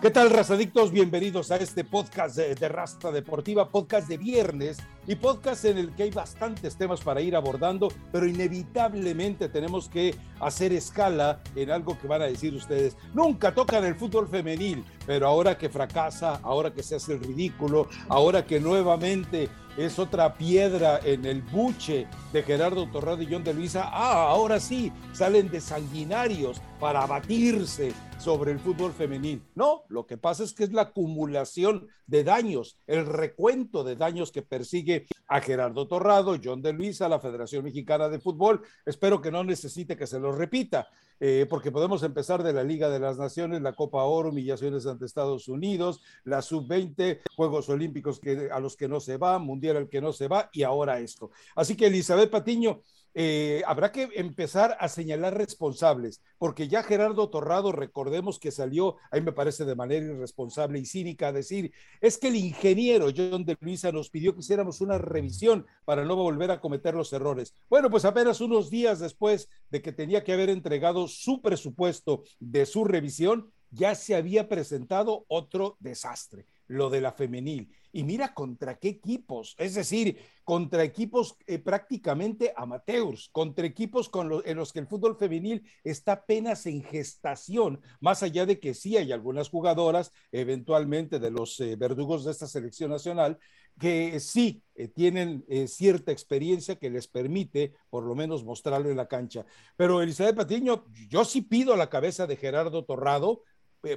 [0.00, 0.92] ¿Qué tal, razadictos?
[0.92, 5.94] Bienvenidos a este podcast de, de, Rasta Deportiva, podcast de viernes y podcast en el
[5.94, 11.98] que hay bastantes temas para ir abordando, pero inevitablemente tenemos que hacer escala en algo
[11.98, 12.96] que van a decir ustedes.
[13.12, 17.86] Nunca tocan el fútbol femenil, pero ahora que fracasa, ahora que se hace el ridículo,
[18.08, 23.52] ahora que nuevamente es otra piedra en el buche de Gerardo Torrado y John de
[23.52, 23.90] Luisa.
[23.92, 29.42] Ah, ahora sí, salen de sanguinarios para abatirse sobre el fútbol femenil.
[29.54, 34.32] No, lo que pasa es que es la acumulación de daños, el recuento de daños
[34.32, 38.62] que persigue a Gerardo Torrado, John de Luisa, la Federación Mexicana de Fútbol.
[38.84, 40.88] Espero que no necesite que se lo repita,
[41.18, 45.04] eh, porque podemos empezar de la Liga de las Naciones, la Copa Oro, humillaciones ante
[45.04, 49.88] Estados Unidos, la Sub-20, Juegos Olímpicos que, a los que no se va, Mundial al
[49.88, 51.30] que no se va, y ahora esto.
[51.54, 52.80] Así que Elizabeth Patiño,
[53.14, 59.20] eh, habrá que empezar a señalar responsables, porque ya Gerardo Torrado, recordemos que salió, ahí
[59.20, 63.56] me parece de manera irresponsable y cínica, a decir, es que el ingeniero John de
[63.60, 67.54] Luisa nos pidió que hiciéramos una revisión para no volver a cometer los errores.
[67.68, 72.66] Bueno, pues apenas unos días después de que tenía que haber entregado su presupuesto de
[72.66, 77.72] su revisión, ya se había presentado otro desastre, lo de la femenil.
[77.92, 84.42] Y mira contra qué equipos, es decir, contra equipos eh, prácticamente amateurs, contra equipos con
[84.44, 88.96] en los que el fútbol femenil está apenas en gestación, más allá de que sí
[88.96, 93.38] hay algunas jugadoras, eventualmente de los eh, verdugos de esta selección nacional,
[93.78, 99.08] que sí eh, tienen cierta experiencia que les permite por lo menos mostrarlo en la
[99.08, 99.46] cancha.
[99.76, 103.42] Pero Elizabeth Patiño, yo sí pido la cabeza de Gerardo Torrado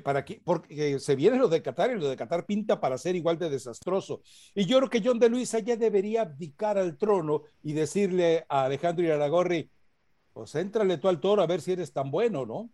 [0.03, 3.15] para que, porque se viene lo de Qatar y lo de Qatar pinta para ser
[3.15, 4.21] igual de desastroso.
[4.55, 8.65] Y yo creo que John de Luisa ya debería abdicar al trono y decirle a
[8.65, 9.69] Alejandro Iraragorri,
[10.33, 12.69] pues éntrale tú al toro a ver si eres tan bueno, ¿no?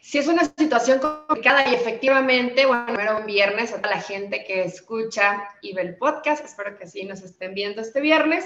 [0.00, 4.44] Sí, es una situación complicada y efectivamente, bueno, era un viernes a toda la gente
[4.44, 8.44] que escucha y ve el podcast, espero que sí nos estén viendo este viernes,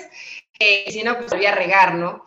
[0.61, 2.25] eh, si no, pues voy a regar, ¿no?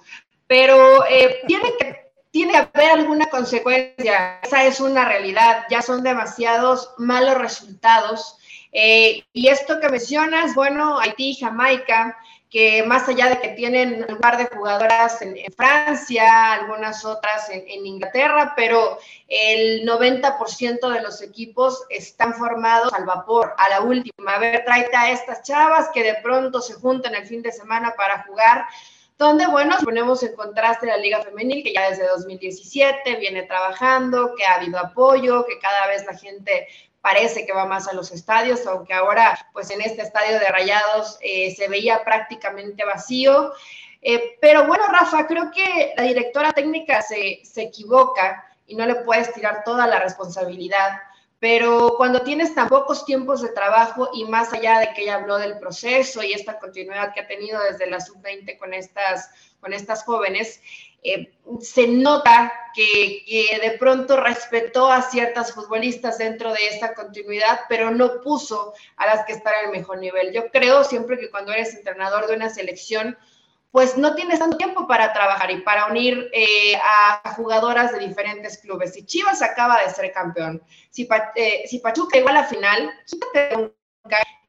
[0.47, 2.00] Pero eh, tiene que
[2.31, 4.39] tiene que haber alguna consecuencia.
[4.41, 5.65] Esa es una realidad.
[5.69, 8.37] Ya son demasiados malos resultados.
[8.71, 12.17] Eh, y esto que mencionas, bueno, Haití, Jamaica,
[12.49, 17.63] que más allá de que tienen un par de jugadoras en, Francia, algunas otras en,
[17.67, 24.35] en, Inglaterra, pero el 90% de los equipos están formados al vapor, a la última.
[24.35, 27.93] A ver, tráete a estas chavas que de pronto se juntan el fin de semana
[27.95, 28.65] para jugar
[29.21, 34.43] donde, bueno, ponemos en contraste la Liga Femenil, que ya desde 2017 viene trabajando, que
[34.43, 36.67] ha habido apoyo, que cada vez la gente
[37.01, 41.19] parece que va más a los estadios, aunque ahora, pues en este estadio de Rayados
[41.21, 43.53] eh, se veía prácticamente vacío.
[44.01, 48.95] Eh, pero bueno, Rafa, creo que la directora técnica se, se equivoca y no le
[48.95, 50.99] puedes tirar toda la responsabilidad
[51.41, 55.39] pero cuando tienes tan pocos tiempos de trabajo y más allá de que ella habló
[55.39, 60.03] del proceso y esta continuidad que ha tenido desde la sub-20 con estas, con estas
[60.03, 60.61] jóvenes,
[61.01, 67.61] eh, se nota que, que, de pronto respetó a ciertas futbolistas dentro de esta continuidad,
[67.67, 70.31] pero no puso a las que están al mejor nivel.
[70.31, 73.17] Yo creo siempre que cuando eres entrenador de una selección,
[73.71, 78.57] pues no tienes tanto tiempo para trabajar y para unir eh, a jugadoras de diferentes
[78.57, 78.93] clubes.
[78.93, 83.55] Si Chivas acaba de ser campeón, si, eh, si Pachuca llegó a la final, quítate
[83.55, 83.73] un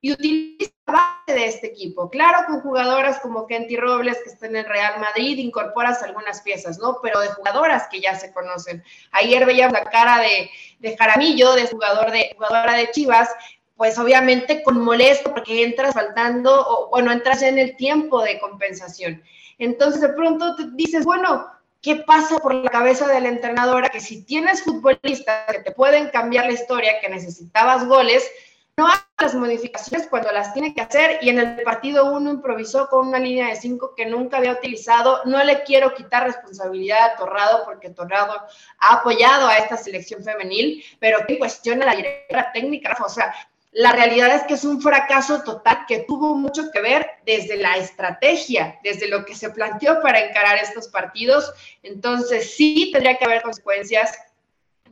[0.00, 2.10] y utiliza la base de este equipo.
[2.10, 6.78] Claro, con jugadoras como Kenty Robles, que está en el Real Madrid, incorporas algunas piezas,
[6.78, 6.98] ¿no?
[7.00, 8.82] Pero de jugadoras que ya se conocen.
[9.12, 10.50] Ayer veíamos la cara de,
[10.80, 13.30] de Jaramillo, de jugador de jugadora de Chivas,
[13.76, 19.22] pues obviamente con molesto porque entras faltando, o bueno, entras en el tiempo de compensación.
[19.58, 21.46] Entonces de pronto te dices, bueno,
[21.80, 23.88] ¿qué pasa por la cabeza de la entrenadora?
[23.88, 28.28] Que si tienes futbolistas que te pueden cambiar la historia, que necesitabas goles,
[28.76, 32.88] no hagas las modificaciones cuando las tiene que hacer y en el partido uno improvisó
[32.88, 35.20] con una línea de cinco que nunca había utilizado.
[35.26, 38.34] No le quiero quitar responsabilidad a Torrado porque Torrado
[38.78, 43.34] ha apoyado a esta selección femenil, pero que cuestiona la directora técnica, o sea,
[43.72, 47.78] la realidad es que es un fracaso total que tuvo mucho que ver desde la
[47.78, 51.50] estrategia, desde lo que se planteó para encarar estos partidos.
[51.82, 54.14] Entonces, sí tendría que haber consecuencias.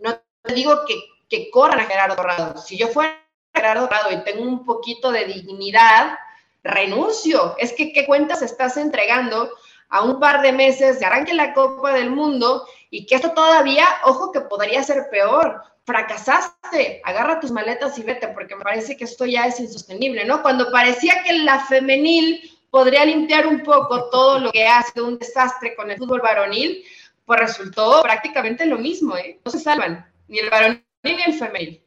[0.00, 0.94] No te digo que,
[1.28, 2.58] que corran a Gerardo Dorado.
[2.58, 3.22] Si yo fuera
[3.54, 6.18] Gerardo Dorado y tengo un poquito de dignidad,
[6.64, 7.56] renuncio.
[7.58, 9.50] Es que, ¿qué cuentas estás entregando
[9.90, 13.86] a un par de meses de arranque la Copa del Mundo y que esto todavía,
[14.04, 15.62] ojo, que podría ser peor?
[15.90, 20.40] fracasaste, agarra tus maletas y vete, porque me parece que esto ya es insostenible, ¿no?
[20.40, 25.18] Cuando parecía que la femenil podría limpiar un poco todo lo que ha sido un
[25.18, 26.84] desastre con el fútbol varonil,
[27.24, 29.40] pues resultó prácticamente lo mismo, ¿eh?
[29.44, 31.82] No se salvan, ni el varonil ni el femenil.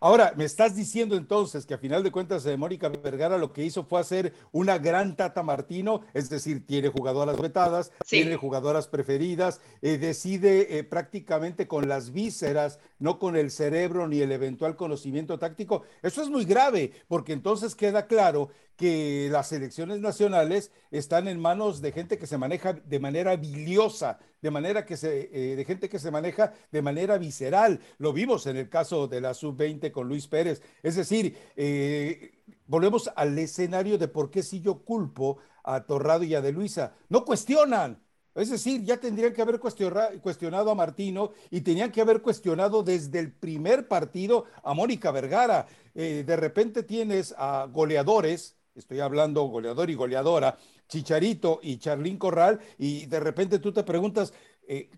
[0.00, 3.52] Ahora, me estás diciendo entonces que a final de cuentas de eh, Mónica Vergara lo
[3.52, 8.88] que hizo fue hacer una gran Tata Martino, es decir, tiene jugadoras vetadas, tiene jugadoras
[8.88, 14.76] preferidas, eh, decide eh, prácticamente con las vísceras, no con el cerebro ni el eventual
[14.76, 15.82] conocimiento táctico.
[16.02, 21.80] Eso es muy grave, porque entonces queda claro que las elecciones nacionales están en manos
[21.80, 25.98] de gente que se maneja de manera biliosa, de manera que se, de gente que
[25.98, 27.80] se maneja de manera visceral.
[27.98, 30.62] Lo vimos en el caso de la sub-20 con Luis Pérez.
[30.82, 36.34] Es decir, eh, volvemos al escenario de por qué si yo culpo a Torrado y
[36.34, 36.94] a De Luisa.
[37.08, 38.05] No cuestionan.
[38.36, 43.18] Es decir, ya tendrían que haber cuestionado a Martino y tenían que haber cuestionado desde
[43.18, 45.66] el primer partido a Mónica Vergara.
[45.94, 52.60] Eh, de repente tienes a goleadores, estoy hablando goleador y goleadora, Chicharito y Charlín Corral,
[52.78, 54.34] y de repente tú te preguntas,
[54.68, 54.90] eh,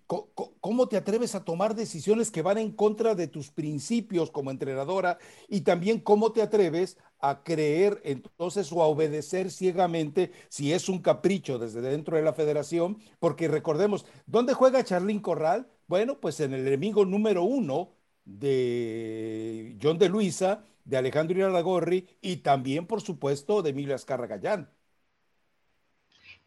[0.61, 5.19] ¿cómo te atreves a tomar decisiones que van en contra de tus principios como entrenadora?
[5.49, 11.00] Y también cómo te atreves a creer entonces o a obedecer ciegamente si es un
[11.00, 15.69] capricho desde dentro de la federación, porque recordemos, ¿dónde juega Charlín Corral?
[15.87, 17.93] Bueno, pues en el enemigo número uno
[18.25, 24.70] de John de Luisa, de Alejandro Iraragorri y también, por supuesto, de Emilio Azcarra Gallán.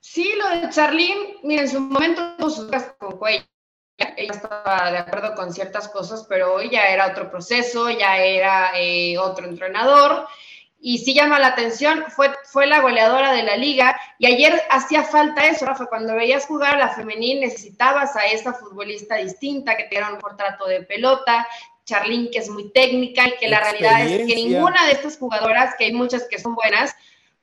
[0.02, 2.36] Sí, lo de Charlene, mira, en su momento
[2.98, 3.46] con Cuello.
[4.18, 8.72] Ella estaba de acuerdo con ciertas cosas, pero hoy ya era otro proceso, ya era
[8.76, 10.28] eh, otro entrenador.
[10.80, 13.96] Y sí llama la atención, fue, fue la goleadora de la liga.
[14.18, 15.86] Y ayer hacía falta eso, Rafa.
[15.86, 20.36] Cuando veías jugar a la femenil, necesitabas a esa futbolista distinta que tenga un mejor
[20.36, 21.48] trato de pelota,
[21.86, 25.76] Charlene, que es muy técnica y que la realidad es que ninguna de estas jugadoras,
[25.76, 26.96] que hay muchas que son buenas,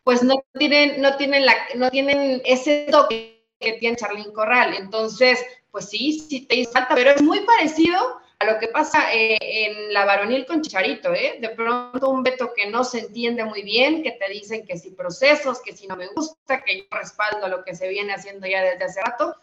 [0.09, 4.73] pues no tienen, no tienen, la, no tienen ese toque que tiene Charlín Corral.
[4.73, 5.39] Entonces,
[5.71, 9.93] pues sí, sí te falta, pero es muy parecido a lo que pasa eh, en
[9.93, 11.37] la varonil con Chicharito, ¿eh?
[11.43, 14.93] De pronto un veto que no se entiende muy bien, que te dicen que si
[14.93, 18.63] procesos, que si no me gusta, que yo respaldo lo que se viene haciendo ya
[18.63, 19.37] desde hace rato.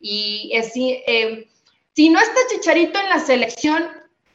[0.00, 1.46] Y es, eh,
[1.94, 3.88] si no está Chicharito en la selección,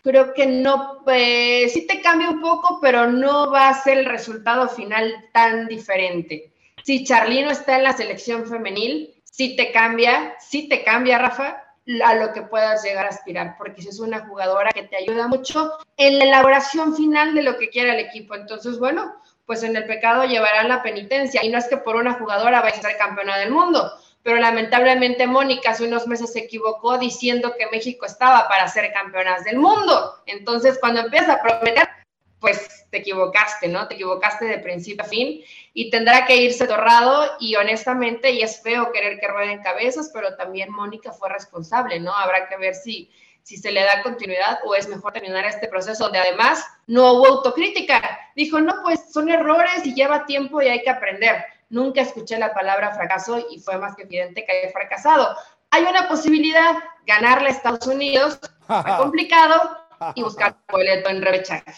[0.05, 4.05] creo que no, pues sí te cambia un poco, pero no va a ser el
[4.05, 6.53] resultado final tan diferente.
[6.83, 11.63] Si Charlino está en la selección femenil, sí te cambia, sí te cambia, Rafa,
[12.03, 15.27] a lo que puedas llegar a aspirar, porque si es una jugadora que te ayuda
[15.27, 18.35] mucho en la elaboración final de lo que quiera el equipo.
[18.35, 19.15] Entonces, bueno,
[19.47, 21.43] pues en el pecado llevarán la penitencia.
[21.43, 23.91] Y no es que por una jugadora vaya a ser campeona del mundo,
[24.25, 29.43] pero lamentablemente Mónica hace unos meses se equivocó diciendo que México estaba para ser campeonas
[29.43, 30.15] del mundo.
[30.25, 31.87] Entonces, cuando empiezas a prometer,
[32.39, 33.87] pues te equivocaste, ¿no?
[33.87, 35.43] Te equivocaste de principio a fin
[35.75, 40.35] y tendrá que irse torrado y honestamente, y es feo querer que rueden cabezas, pero
[40.35, 42.11] también Mónica fue responsable, ¿no?
[42.11, 43.11] Habrá que ver si,
[43.43, 47.27] si se le da continuidad o es mejor terminar este proceso donde además no hubo
[47.27, 48.01] autocrítica.
[48.35, 52.53] Dijo, no, pues son errores y lleva tiempo y hay que aprender nunca escuché la
[52.53, 55.35] palabra fracaso y fue más que evidente que haya fracasado.
[55.71, 56.75] Hay una posibilidad,
[57.05, 61.73] ganarle a Estados Unidos, está complicado, y buscar boleto en repechaje.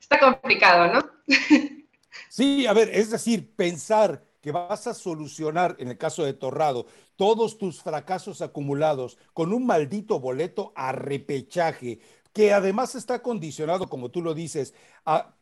[0.00, 1.10] Está complicado, ¿no?
[2.28, 6.86] Sí, a ver, es decir, pensar que vas a solucionar, en el caso de Torrado,
[7.16, 12.00] todos tus fracasos acumulados con un maldito boleto a repechaje,
[12.32, 14.74] que además está condicionado, como tú lo dices,
[15.04, 15.34] a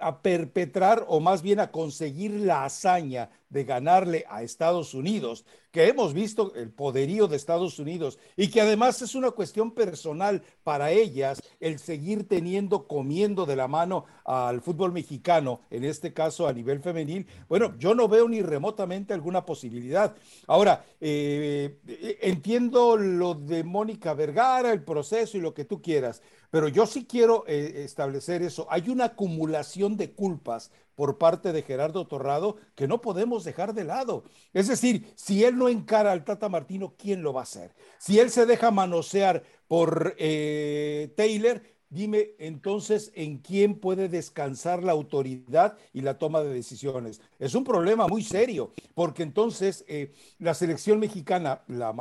[0.00, 5.86] a perpetrar o más bien a conseguir la hazaña de ganarle a Estados Unidos, que
[5.88, 10.90] hemos visto el poderío de Estados Unidos y que además es una cuestión personal para
[10.90, 16.52] ellas el seguir teniendo, comiendo de la mano al fútbol mexicano, en este caso a
[16.52, 20.16] nivel femenil, bueno, yo no veo ni remotamente alguna posibilidad.
[20.48, 21.78] Ahora, eh,
[22.22, 27.04] entiendo lo de Mónica Vergara, el proceso y lo que tú quieras, pero yo sí
[27.04, 28.66] quiero eh, establecer eso.
[28.68, 33.84] Hay una acumulación de culpas por parte de Gerardo Torrado que no podemos dejar de
[33.84, 34.24] lado.
[34.52, 37.74] Es decir, si él no encara al Tata Martino, ¿quién lo va a hacer?
[37.98, 44.92] Si él se deja manosear por eh, Taylor, Dime entonces en quién puede descansar la
[44.92, 47.20] autoridad y la toma de decisiones.
[47.38, 51.92] Es un problema muy serio, porque entonces eh, la selección mexicana, la,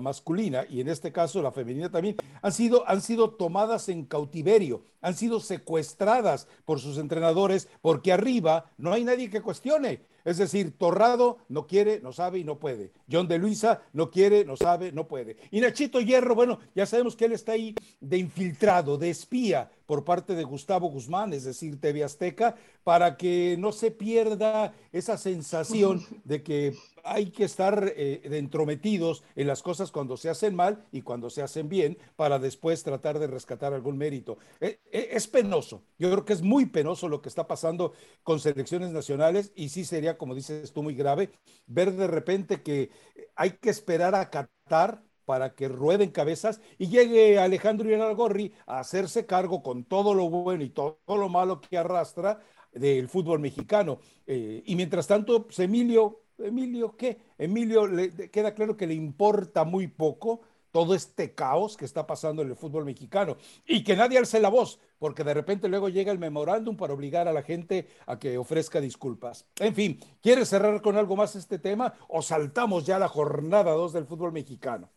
[0.00, 4.84] masculina y en este caso la femenina también, han sido, han sido tomadas en cautiverio,
[5.00, 10.09] han sido secuestradas por sus entrenadores, porque arriba no hay nadie que cuestione.
[10.24, 12.92] Es decir, Torrado no quiere, no sabe y no puede.
[13.10, 15.36] John de Luisa no quiere, no sabe, no puede.
[15.50, 20.04] Y Nachito Hierro, bueno, ya sabemos que él está ahí de infiltrado, de espía, por
[20.04, 26.06] parte de Gustavo Guzmán, es decir, TV Azteca, para que no se pierda esa sensación
[26.22, 31.02] de que hay que estar eh, entrometidos en las cosas cuando se hacen mal y
[31.02, 34.38] cuando se hacen bien para después tratar de rescatar algún mérito.
[34.60, 37.92] Eh, eh, es penoso, yo creo que es muy penoso lo que está pasando
[38.22, 41.30] con selecciones nacionales y sí sería, como dices tú, muy grave
[41.66, 42.90] ver de repente que
[43.36, 49.26] hay que esperar a Qatar para que rueden cabezas y llegue Alejandro Gorri a hacerse
[49.26, 52.40] cargo con todo lo bueno y todo lo malo que arrastra
[52.72, 53.98] del fútbol mexicano.
[54.26, 57.18] y mientras tanto, pues, Emilio Emilio, ¿qué?
[57.38, 60.40] Emilio le queda claro que le importa muy poco
[60.72, 64.48] todo este caos que está pasando en el fútbol mexicano y que nadie alce la
[64.48, 68.38] voz, porque de repente luego llega el memorándum para obligar a la gente a que
[68.38, 69.46] ofrezca disculpas.
[69.58, 73.72] En fin, ¿quieres cerrar con algo más este tema o saltamos ya a la jornada
[73.72, 74.88] 2 del fútbol mexicano?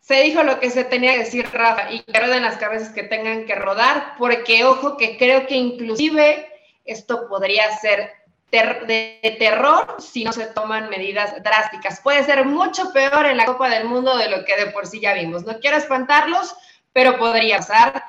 [0.00, 3.02] Se dijo lo que se tenía que decir, Rafa, y que roden las cabezas que
[3.02, 6.46] tengan que rodar, porque ojo que creo que inclusive
[6.84, 8.10] esto podría ser
[8.50, 12.00] de terror si no se toman medidas drásticas.
[12.00, 15.00] Puede ser mucho peor en la Copa del Mundo de lo que de por sí
[15.00, 15.44] ya vimos.
[15.44, 16.54] No quiero espantarlos,
[16.92, 18.04] pero podría pasar,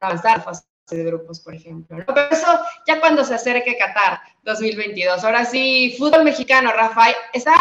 [0.00, 2.04] avanzar fase de grupos, por ejemplo.
[2.06, 5.24] Pero eso ya cuando se acerque Qatar 2022.
[5.24, 7.54] Ahora sí, fútbol mexicano, Rafael, está,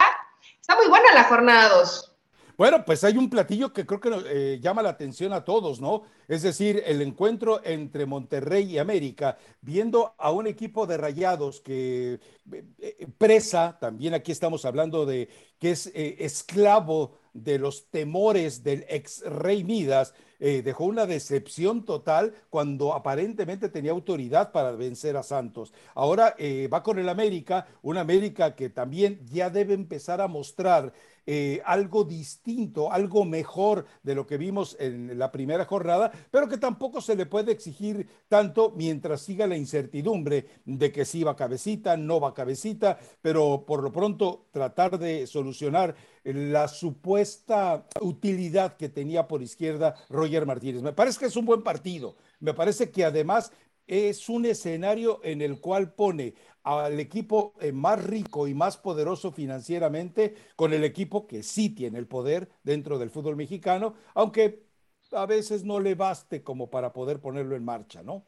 [0.60, 2.13] está muy buena la jornada 2.
[2.56, 6.04] Bueno, pues hay un platillo que creo que eh, llama la atención a todos, ¿no?
[6.28, 12.20] Es decir, el encuentro entre Monterrey y América, viendo a un equipo de rayados que
[12.52, 18.86] eh, eh, presa, también aquí estamos hablando de que es esclavo de los temores del
[18.88, 25.72] ex rey Midas, dejó una decepción total cuando aparentemente tenía autoridad para vencer a Santos.
[25.96, 26.36] Ahora
[26.72, 30.92] va con el América, un América que también ya debe empezar a mostrar
[31.26, 36.58] eh, algo distinto, algo mejor de lo que vimos en la primera jornada, pero que
[36.58, 41.96] tampoco se le puede exigir tanto mientras siga la incertidumbre de que si va cabecita,
[41.96, 49.28] no va cabecita, pero por lo pronto tratar de solucionar la supuesta utilidad que tenía
[49.28, 50.82] por izquierda Roger Martínez.
[50.82, 52.16] Me parece que es un buen partido.
[52.40, 53.52] Me parece que además
[53.88, 59.32] es un escenario en el cual pone al equipo eh, más rico y más poderoso
[59.32, 64.64] financieramente con el equipo que sí tiene el poder dentro del fútbol mexicano, aunque
[65.12, 68.26] a veces no le baste como para poder ponerlo en marcha, ¿no?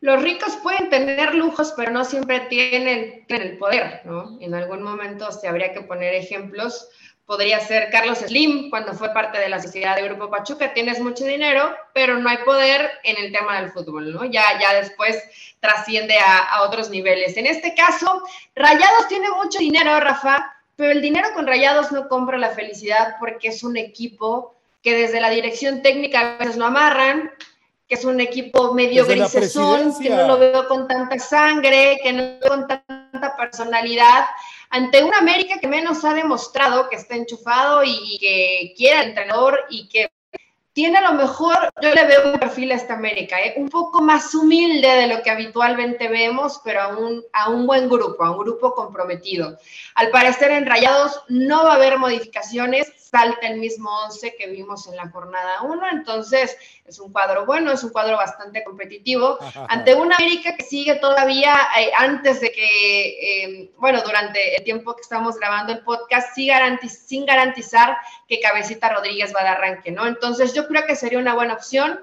[0.00, 4.38] Los ricos pueden tener lujos, pero no siempre tienen, tienen el poder, ¿no?
[4.40, 6.90] En algún momento se habría que poner ejemplos
[7.26, 10.72] podría ser Carlos Slim cuando fue parte de la sociedad de Grupo Pachuca.
[10.72, 14.24] Tienes mucho dinero, pero no hay poder en el tema del fútbol, ¿no?
[14.24, 15.20] Ya, ya después
[15.60, 17.36] trasciende a, a otros niveles.
[17.36, 18.22] En este caso,
[18.54, 23.48] Rayados tiene mucho dinero, Rafa, pero el dinero con Rayados no compra la felicidad porque
[23.48, 27.32] es un equipo que desde la dirección técnica a veces lo amarran,
[27.88, 32.22] que es un equipo medio grisesón, que no lo veo con tanta sangre, que no
[32.22, 34.26] lo veo con tanta personalidad
[34.70, 39.88] ante una América que menos ha demostrado que está enchufado y que quiere entrenador y
[39.88, 40.10] que
[40.76, 43.54] tiene a lo mejor, yo le veo un perfil a esta América, ¿eh?
[43.56, 47.88] un poco más humilde de lo que habitualmente vemos, pero a un, a un buen
[47.88, 49.56] grupo, a un grupo comprometido.
[49.94, 54.86] Al parecer en Rayados no va a haber modificaciones, salta el mismo 11 que vimos
[54.88, 59.94] en la jornada 1, entonces es un cuadro bueno, es un cuadro bastante competitivo, ante
[59.94, 65.00] una América que sigue todavía eh, antes de que, em, bueno, durante el tiempo que
[65.00, 67.96] estamos grabando el podcast, sin garantizar
[68.28, 70.06] que Cabecita Rodríguez va de arranque, ¿no?
[70.06, 72.00] Entonces yo creo que sería una buena opción.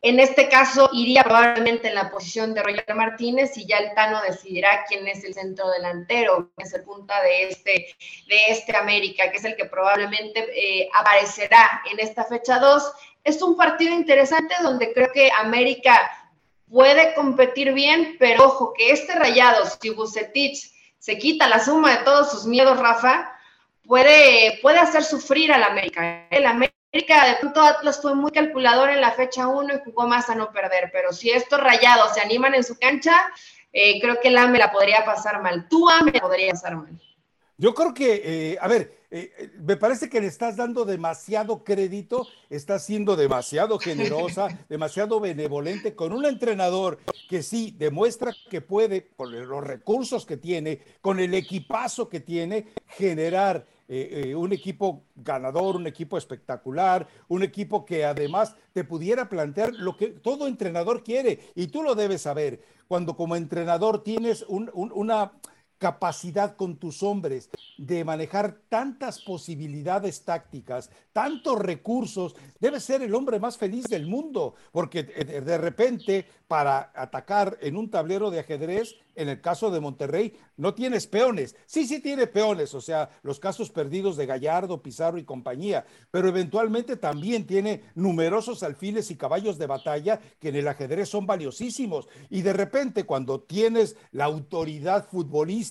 [0.00, 4.22] En este caso, iría probablemente en la posición de Roger Martínez y ya el Tano
[4.22, 7.88] decidirá quién es el centro delantero, quién es el punta de este,
[8.28, 12.92] de este América, que es el que probablemente eh, aparecerá en esta fecha 2.
[13.24, 16.08] Es un partido interesante donde creo que América
[16.70, 22.04] puede competir bien, pero ojo, que este rayado, si Bucetich se quita la suma de
[22.04, 23.32] todos sus miedos, Rafa,
[23.84, 26.28] puede, puede hacer sufrir al América.
[26.30, 30.30] América América de pronto Atlas fue muy calculador en la fecha 1 y jugó más
[30.30, 33.30] a no perder, pero si estos rayados se animan en su cancha,
[33.72, 35.68] eh, creo que la me la podría pasar mal.
[35.68, 36.98] Tú me la podría pasar mal.
[37.58, 42.26] Yo creo que, eh, a ver, eh, me parece que le estás dando demasiado crédito,
[42.48, 49.32] estás siendo demasiado generosa, demasiado benevolente con un entrenador que sí demuestra que puede, con
[49.46, 55.74] los recursos que tiene, con el equipazo que tiene, generar eh, eh, un equipo ganador,
[55.76, 61.40] un equipo espectacular, un equipo que además te pudiera plantear lo que todo entrenador quiere
[61.54, 62.62] y tú lo debes saber.
[62.86, 65.32] Cuando como entrenador tienes una
[65.78, 73.38] capacidad con tus hombres de manejar tantas posibilidades tácticas, tantos recursos, debe ser el hombre
[73.38, 79.28] más feliz del mundo, porque de repente para atacar en un tablero de ajedrez, en
[79.28, 81.56] el caso de Monterrey, no tienes peones.
[81.66, 86.28] Sí, sí tiene peones, o sea, los casos perdidos de Gallardo, Pizarro y compañía, pero
[86.28, 92.08] eventualmente también tiene numerosos alfiles y caballos de batalla que en el ajedrez son valiosísimos.
[92.30, 95.67] Y de repente, cuando tienes la autoridad futbolística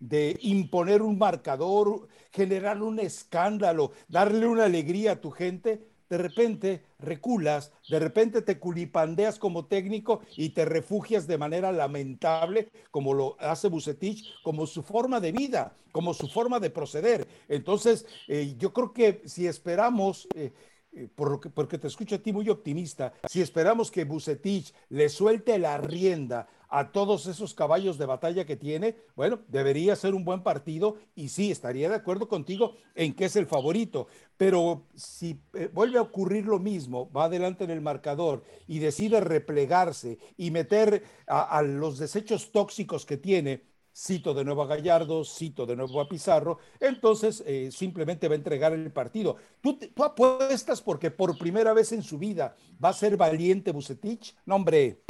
[0.00, 6.82] de imponer un marcador, generar un escándalo, darle una alegría a tu gente, de repente
[6.98, 13.36] reculas, de repente te culipandeas como técnico y te refugias de manera lamentable, como lo
[13.38, 17.28] hace Bucetich, como su forma de vida, como su forma de proceder.
[17.48, 20.28] Entonces, eh, yo creo que si esperamos...
[20.34, 20.52] Eh,
[20.92, 25.78] eh, porque te escucho a ti muy optimista, si esperamos que Bucetich le suelte la
[25.78, 30.96] rienda a todos esos caballos de batalla que tiene, bueno, debería ser un buen partido
[31.16, 35.98] y sí, estaría de acuerdo contigo en que es el favorito, pero si eh, vuelve
[35.98, 41.60] a ocurrir lo mismo, va adelante en el marcador y decide replegarse y meter a,
[41.62, 46.58] los desechos tóxicos que tiene, cito de nuevo a Gallardo, cito de nuevo a Pizarro,
[46.78, 49.36] entonces eh, simplemente va a entregar el partido.
[49.60, 54.36] ¿Tú, ¿Tú, apuestas porque por primera vez en su vida va a ser valiente Bucetich?
[54.46, 55.02] No, hombre.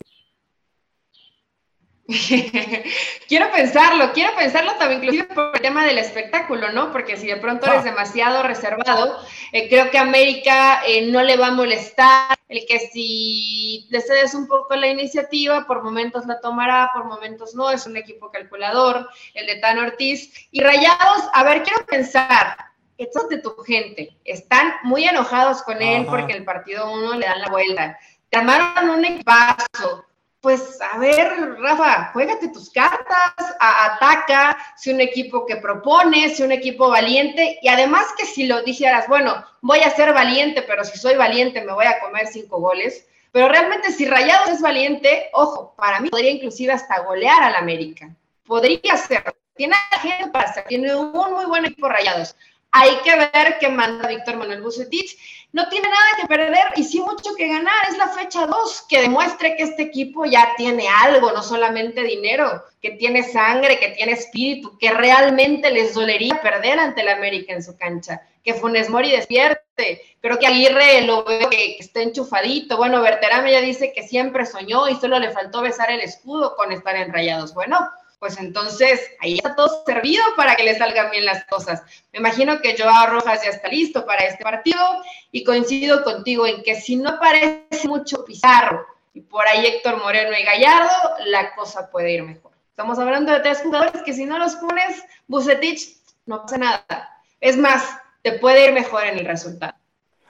[3.29, 6.91] quiero pensarlo, quiero pensarlo también, inclusive por el tema del espectáculo, ¿no?
[6.91, 7.85] Porque si de pronto eres ah.
[7.85, 9.19] demasiado reservado,
[9.53, 14.35] eh, creo que América eh, no le va a molestar el que si le cedes
[14.35, 19.09] un poco la iniciativa, por momentos la tomará, por momentos no, es un equipo calculador,
[19.35, 20.49] el de Tan Ortiz.
[20.51, 22.57] Y Rayados, a ver, quiero pensar,
[22.99, 27.41] estos de tu gente están muy enojados con él porque el partido uno le dan
[27.41, 27.99] la vuelta.
[28.29, 30.05] Te armaron un equipazo,
[30.41, 36.53] pues a ver, Rafa, juégate tus cartas, ataca, si un equipo que propone, si un
[36.53, 40.97] equipo valiente, y además que si lo dijeras, bueno, voy a ser valiente, pero si
[40.99, 45.75] soy valiente me voy a comer cinco goles, pero realmente si Rayados es valiente, ojo,
[45.77, 48.09] para mí podría inclusive hasta golear al América,
[48.47, 52.35] podría ser, tiene gente para hacer, tiene un muy buen equipo Rayados,
[52.73, 55.17] hay que ver qué manda Víctor Manuel Bucetich.
[55.53, 57.89] No tiene nada que perder y sí mucho que ganar.
[57.89, 62.63] Es la fecha 2 que demuestre que este equipo ya tiene algo, no solamente dinero,
[62.81, 67.65] que tiene sangre, que tiene espíritu, que realmente les dolería perder ante el América en
[67.65, 68.23] su cancha.
[68.45, 70.01] Que Funes Mori despierte.
[70.21, 72.77] Creo que Aguirre lo veo que, está enchufadito.
[72.77, 76.71] Bueno, Berterame ya dice que siempre soñó y solo le faltó besar el escudo con
[76.71, 77.53] estar en rayados.
[77.55, 81.83] Bueno, pues entonces ahí está todo servido para que le salgan bien las cosas.
[82.13, 84.79] Me imagino que Joao Rojas ya está listo para este partido
[85.33, 90.37] y coincido contigo en que si no aparece mucho Pizarro y por ahí Héctor Moreno
[90.39, 90.91] y Gallardo,
[91.25, 92.53] la cosa puede ir mejor.
[92.69, 97.23] Estamos hablando de tres jugadores que si no los pones, Bucetich, no pasa nada.
[97.41, 97.83] Es más,
[98.23, 99.73] te puede ir mejor en el resultado.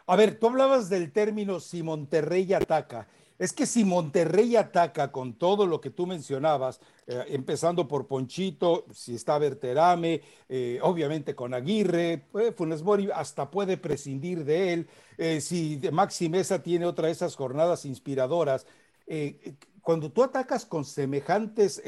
[0.07, 3.09] A ver, tú hablabas del término si Monterrey ataca.
[3.41, 8.85] Es que si Monterrey ataca con todo lo que tú mencionabas, eh, empezando por Ponchito,
[8.93, 14.89] si está Berterame, eh, obviamente con Aguirre, pues, Funes Mori hasta puede prescindir de él,
[15.17, 18.67] eh, si Maxi Mesa tiene otra de esas jornadas inspiradoras,
[19.81, 21.83] cuando tú atacas con semejantes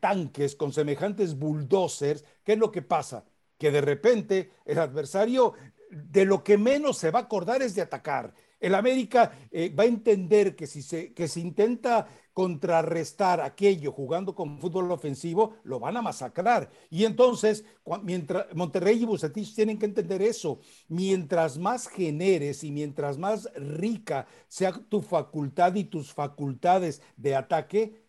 [0.00, 3.24] tanques, con semejantes bulldozers, ¿qué es lo que pasa?
[3.58, 5.52] Que de repente el adversario
[5.90, 9.84] de lo que menos se va a acordar es de atacar el América eh, va
[9.84, 15.80] a entender que si se, que se intenta contrarrestar aquello jugando con fútbol ofensivo, lo
[15.80, 16.70] van a masacrar.
[16.90, 17.64] Y entonces,
[18.02, 24.26] mientras Monterrey y Bucetich tienen que entender eso, mientras más generes y mientras más rica
[24.48, 28.06] sea tu facultad y tus facultades de ataque,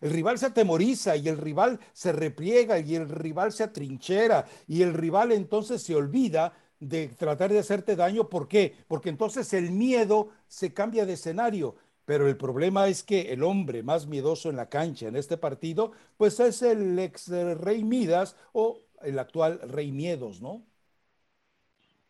[0.00, 4.82] el rival se atemoriza y el rival se repliega y el rival se atrinchera y
[4.82, 8.28] el rival entonces se olvida de tratar de hacerte daño.
[8.28, 8.76] ¿Por qué?
[8.88, 11.76] Porque entonces el miedo se cambia de escenario.
[12.04, 15.92] Pero el problema es que el hombre más miedoso en la cancha en este partido,
[16.16, 20.64] pues es el ex rey Midas o el actual rey Miedos, ¿no?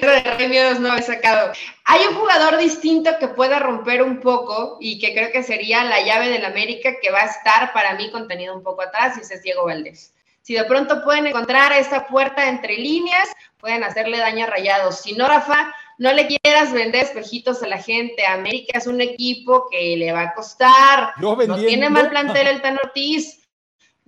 [0.00, 1.52] Rey Miedos no he sacado.
[1.84, 6.00] Hay un jugador distinto que pueda romper un poco y que creo que sería la
[6.04, 9.34] llave del América que va a estar para mí contenido un poco atrás y ese
[9.34, 10.13] es Diego Valdés.
[10.44, 15.00] Si de pronto pueden encontrar esa puerta entre líneas, pueden hacerle daño a Rayados.
[15.00, 18.26] Si no, Rafa, no le quieras vender espejitos a la gente.
[18.26, 21.14] América es un equipo que le va a costar.
[21.16, 23.40] No tiene mal plantel el Tan Ortiz.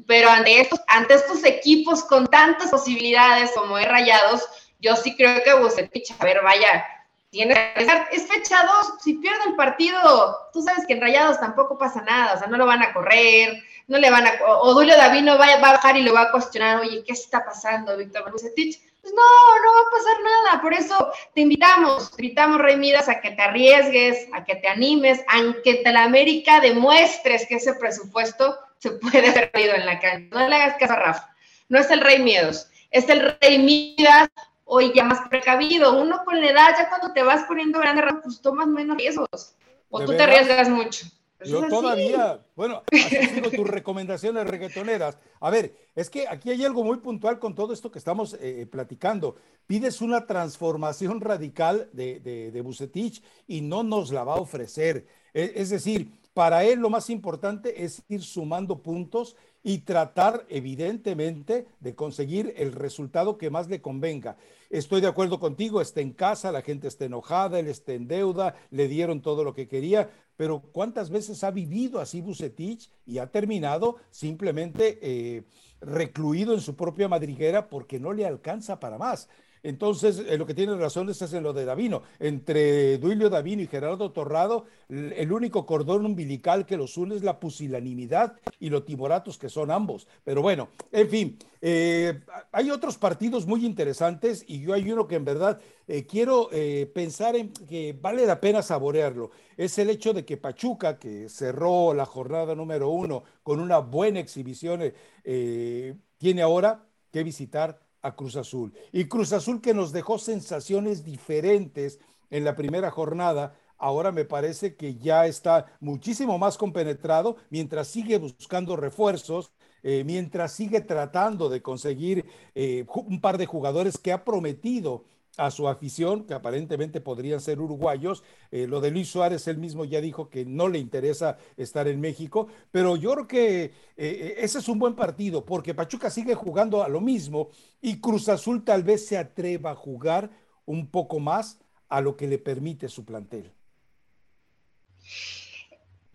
[0.07, 4.47] Pero ante estos, ante estos equipos con tantas posibilidades como es Rayados,
[4.79, 6.85] yo sí creo que Bucetich, a ver, vaya,
[7.33, 12.35] es fecha 2, si pierde el partido, tú sabes que en Rayados tampoco pasa nada,
[12.35, 15.59] o sea, no lo van a correr, no le van a, o, Julio Davino va,
[15.59, 18.81] va, a bajar y lo va a cuestionar, oye, ¿qué está pasando, Víctor Bucetich?
[19.01, 23.09] Pues no, no va a pasar nada, por eso te invitamos, te invitamos, Rey Midas,
[23.09, 27.75] a que te arriesgues, a que te animes, aunque te la América demuestres que ese
[27.75, 30.37] presupuesto se puede haber perdido en la cancha.
[30.37, 31.37] No le hagas caso a Rafa,
[31.69, 34.29] no es el Rey Miedos, es el Rey Midas
[34.67, 35.99] hoy ya más precavido.
[35.99, 39.57] Uno con la edad, ya cuando te vas poniendo grande, pues tomas menos riesgos.
[39.89, 41.07] O tú te arriesgas mucho.
[41.45, 45.19] Yo todavía, bueno, así sigo tus recomendaciones reggaetoneras.
[45.41, 48.63] A ver, es que aquí hay algo muy puntual con todo esto que estamos eh,
[48.63, 49.37] eh, platicando.
[49.67, 55.07] Pides una transformación radical de, de, de Bucetich y no nos la va a ofrecer.
[55.35, 61.67] E, es decir, para él lo más importante es ir sumando puntos y tratar evidentemente
[61.81, 64.37] de conseguir el resultado que más le convenga.
[64.71, 68.57] Estoy de acuerdo contigo, está en casa, la gente está enojada, él está en deuda,
[68.71, 73.31] le dieron todo lo que quería, pero ¿cuántas veces ha vivido así Bucetich y ha
[73.31, 75.45] terminado simplemente eh,
[75.81, 79.29] recluido en su propia madriguera porque no le alcanza para más?
[79.67, 82.03] Entonces, eh, lo que tiene razón es en lo de Davino.
[82.21, 87.41] Entre Duilio Davino y Gerardo Torrado, el único cordón umbilical que los une es la
[87.41, 90.07] pusilanimidad y los timoratos que son ambos.
[90.23, 92.21] Pero bueno, en fin, eh,
[92.53, 96.49] hay otros partidos muy interesantes y yo hay uno que en verdad eh, quiero
[96.95, 99.33] pensar en que vale la pena saborearlo.
[99.57, 104.21] Es el hecho de que Pachuca, que cerró la jornada número uno con una buena
[104.21, 104.93] exhibición,
[105.25, 108.73] tiene ahora que visitar a Cruz Azul.
[108.93, 111.99] Y Cruz Azul que nos dejó sensaciones diferentes
[112.31, 118.19] en la primera jornada, ahora me parece que ya está muchísimo más compenetrado mientras sigue
[118.19, 124.25] buscando refuerzos, eh, mientras sigue tratando de conseguir eh, un par de jugadores que ha
[124.25, 125.05] prometido
[125.37, 128.23] a su afición, que aparentemente podrían ser uruguayos.
[128.51, 132.01] Eh, lo de Luis Suárez, él mismo ya dijo que no le interesa estar en
[132.01, 136.35] México, pero yo creo que eh, eh, ese es un buen partido, porque Pachuca sigue
[136.35, 140.31] jugando a lo mismo y Cruz Azul tal vez se atreva a jugar
[140.65, 143.53] un poco más a lo que le permite su plantel.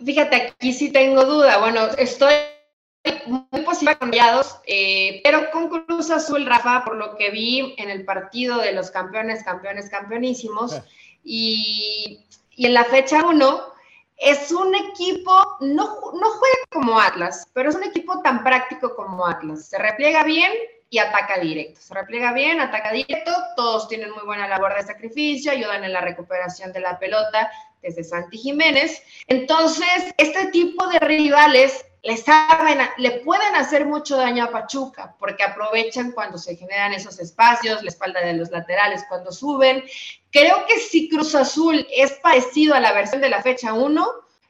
[0.03, 1.59] Fíjate, aquí sí tengo duda.
[1.59, 2.33] Bueno, estoy
[3.25, 8.05] muy posible cambiados, eh, pero con Cruz Azul, Rafa, por lo que vi en el
[8.05, 10.85] partido de los campeones, campeones, campeonísimos, ah.
[11.23, 13.61] y, y, en la fecha 1,
[14.17, 19.25] es un equipo, no, no juega como Atlas, pero es un equipo tan práctico como
[19.25, 19.67] Atlas.
[19.67, 20.51] Se repliega bien
[20.91, 21.81] y ataca directo.
[21.81, 26.01] Se repliega bien, ataca directo, todos tienen muy buena labor de sacrificio, ayudan en la
[26.01, 27.49] recuperación de la pelota
[27.81, 29.01] desde Santi Jiménez.
[29.27, 35.43] Entonces, este tipo de rivales le, saben, le pueden hacer mucho daño a Pachuca porque
[35.43, 39.83] aprovechan cuando se generan esos espacios, la espalda de los laterales cuando suben.
[40.31, 44.07] Creo que si Cruz Azul es parecido a la versión de la fecha 1,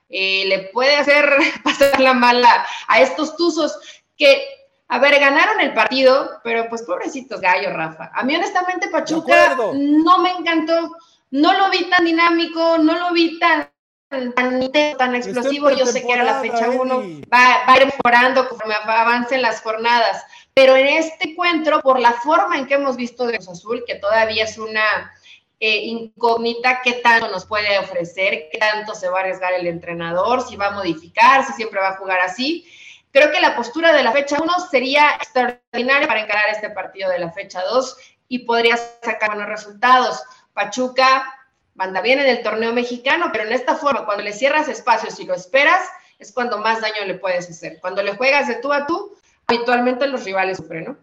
[0.10, 1.30] eh, le puede hacer
[1.64, 3.78] pasar la mala a estos tuzos
[4.18, 4.46] que,
[4.88, 8.12] a ver, ganaron el partido, pero pues pobrecitos gallos, Rafa.
[8.14, 10.96] A mí honestamente Pachuca no me encantó,
[11.32, 13.71] no lo vi tan dinámico, no lo vi tan
[14.12, 18.48] tan, tan explosivo, yo sé que era la fecha 1, va, va, a ir mejorando
[18.50, 23.26] conforme avancen las jornadas, pero en este encuentro, por la forma en que hemos visto
[23.26, 25.14] de Cruz Azul, que todavía es una
[25.60, 30.42] eh, incógnita, qué tanto nos puede ofrecer, qué tanto se va a arriesgar el entrenador,
[30.42, 32.68] si va a modificar, si siempre va a jugar así.
[33.12, 37.20] Creo que la postura de la fecha 1 sería extraordinaria para encarar este partido de
[37.20, 37.98] la fecha 2
[38.28, 40.22] y podría sacar buenos resultados.
[40.54, 41.41] Pachuca
[41.76, 45.26] manda bien en el torneo mexicano, pero en esta forma, cuando le cierras espacios y
[45.26, 45.82] lo esperas,
[46.20, 47.80] es cuando más daño le puedes hacer.
[47.80, 49.16] Cuando le juegas de tú a tú,
[49.48, 50.98] habitualmente los rivales sufren, ¿no?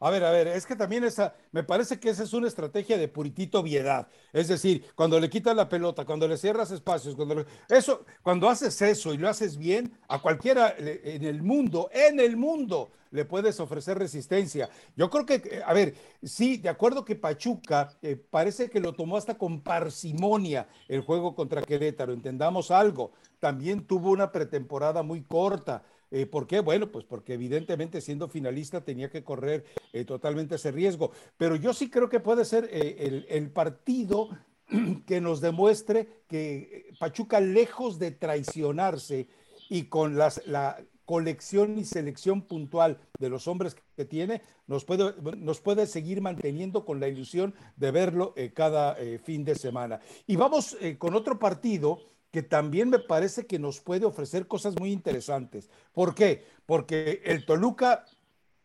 [0.00, 2.98] A ver, a ver, es que también esa, me parece que esa es una estrategia
[2.98, 4.08] de puritito viedad.
[4.32, 8.80] Es decir, cuando le quitas la pelota, cuando le cierras espacios, cuando eso, cuando haces
[8.82, 13.60] eso y lo haces bien, a cualquiera en el mundo, en el mundo, le puedes
[13.60, 14.68] ofrecer resistencia.
[14.96, 19.16] Yo creo que, a ver, sí, de acuerdo que Pachuca eh, parece que lo tomó
[19.16, 25.84] hasta con parsimonia el juego contra Querétaro, entendamos algo, también tuvo una pretemporada muy corta
[26.14, 26.60] eh, ¿Por qué?
[26.60, 31.10] Bueno, pues porque evidentemente siendo finalista tenía que correr eh, totalmente ese riesgo.
[31.36, 34.28] Pero yo sí creo que puede ser eh, el, partido
[35.08, 39.26] que nos demuestre que Pachuca, lejos de traicionarse
[39.68, 45.14] y con las, la colección y selección puntual de los hombres que tiene, nos puede,
[45.36, 50.00] nos puede seguir manteniendo con la ilusión de verlo cada fin de semana.
[50.28, 54.90] Y vamos con otro partido que también me parece que nos puede ofrecer cosas muy
[54.90, 55.70] interesantes.
[55.92, 56.44] ¿Por qué?
[56.66, 58.06] Porque el Toluca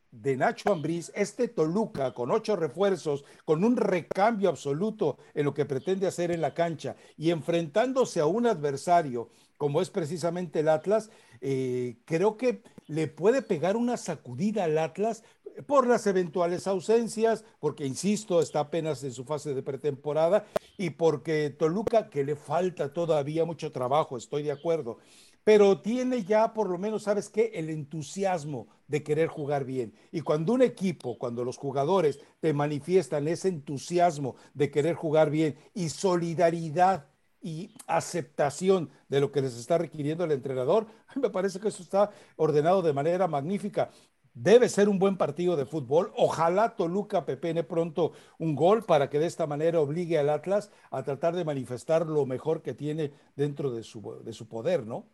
[0.09, 5.65] de Nacho Ambriz, este Toluca con ocho refuerzos, con un recambio absoluto en lo que
[5.65, 11.11] pretende hacer en la cancha y enfrentándose a un adversario como es precisamente el Atlas,
[11.41, 15.23] eh, creo que le puede pegar una sacudida al Atlas
[15.69, 20.47] por las eventuales ausencias, porque, insisto, está apenas en su fase de pretemporada
[20.79, 24.97] y porque Toluca, que le falta todavía mucho trabajo, estoy de acuerdo,
[25.43, 27.51] pero tiene ya por lo menos, ¿sabes qué?
[27.53, 29.93] El entusiasmo de querer jugar bien.
[30.11, 35.55] Y cuando un equipo, cuando los jugadores te manifiestan ese entusiasmo de querer jugar bien
[35.75, 37.05] y solidaridad
[37.41, 42.09] y aceptación de lo que les está requiriendo el entrenador, me parece que eso está
[42.37, 43.91] ordenado de manera magnífica.
[44.41, 46.13] Debe ser un buen partido de fútbol.
[46.15, 51.03] Ojalá Toluca pepene pronto un gol para que de esta manera obligue al Atlas a
[51.03, 55.05] tratar de manifestar lo mejor que tiene dentro de su, de su poder, ¿no?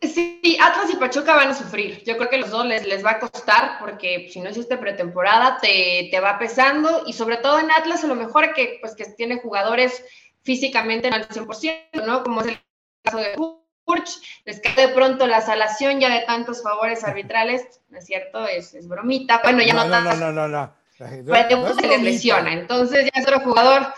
[0.00, 2.02] Sí, Atlas y Pachuca van a sufrir.
[2.04, 5.58] Yo creo que los dos les, les va a costar porque si no hiciste pretemporada
[5.60, 9.04] te, te, va pesando y sobre todo en Atlas a lo mejor que, pues, que
[9.04, 10.02] tiene jugadores
[10.42, 12.22] físicamente al 100%, ¿no?
[12.22, 12.58] Como es el
[13.02, 13.34] caso de
[14.44, 18.46] les cae de pronto la salación ya de tantos favores arbitrales, ¿no es cierto?
[18.46, 19.40] Es, es bromita.
[19.42, 20.74] Bueno, ya no, no, no, no, no, no.
[20.98, 23.92] no se les lesiona, entonces ya es otro jugador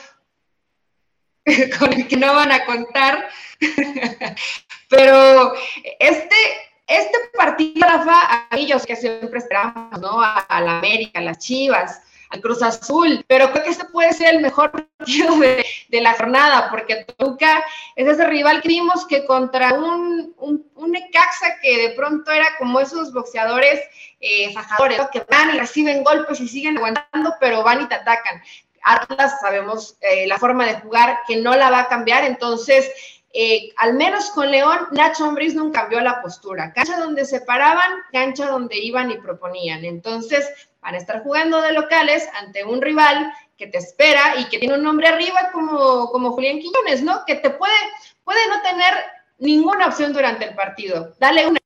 [1.78, 3.28] con el que no van a contar.
[4.88, 5.54] Pero
[5.98, 6.36] este,
[6.86, 10.20] este partido, Rafa, a ellos que siempre esperamos, ¿no?
[10.20, 14.34] A, la América, a las Chivas, al Cruz Azul, pero creo que este puede ser
[14.34, 15.64] el mejor partido de,
[16.00, 17.64] la jornada, porque Toluca
[17.96, 22.80] es ese rival que vimos que contra un, un, Necaxa que de pronto era como
[22.80, 23.80] esos boxeadores
[24.20, 28.42] eh, fajadores, que van y reciben golpes y siguen aguantando, pero van y te atacan.
[28.82, 32.90] Atlas sabemos eh, la forma de jugar que no la va a cambiar, entonces
[33.32, 36.72] eh, al menos con León, Nacho Ambriz no cambió la postura.
[36.72, 39.84] Cancha donde se paraban, cancha donde iban y proponían.
[39.84, 44.58] Entonces, van a estar jugando de locales ante un rival que te espera y que
[44.58, 47.24] tiene un nombre arriba como, como Julián Quiñones, ¿no?
[47.24, 47.74] Que te puede,
[48.24, 48.94] puede no tener
[49.38, 51.14] ninguna opción durante el partido.
[51.20, 51.59] Dale una,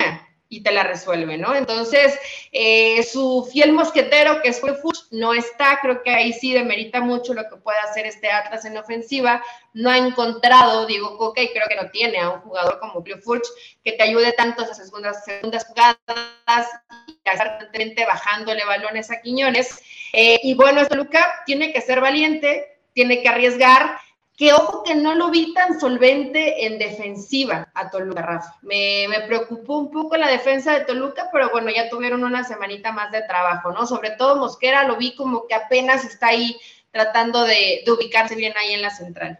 [0.56, 1.54] y te la resuelve, ¿no?
[1.54, 2.18] Entonces,
[2.52, 7.34] eh, su fiel mosquetero, que es Fuch, no está, creo que ahí sí demerita mucho
[7.34, 11.66] lo que puede hacer este Atlas en ofensiva, no ha encontrado, digo, Coca, y creo
[11.68, 13.46] que no tiene a un jugador como Furch
[13.82, 16.68] que te ayude tanto a segundas, segundas jugadas
[17.08, 19.82] y constantemente bajándole balones a Quiñones.
[20.12, 23.98] Eh, y bueno, esto Luca tiene que ser valiente, tiene que arriesgar,
[24.36, 28.58] que ojo que no lo vi tan solvente en defensiva a Toluca, Rafa.
[28.62, 33.12] Me, preocupó un poco la defensa de Toluca, pero bueno, ya tuvieron una semanita más
[33.12, 33.86] de trabajo, ¿no?
[33.86, 36.56] Sobre todo Mosquera lo vi como que apenas está ahí
[36.90, 39.38] tratando de, ubicarse bien ahí en la central.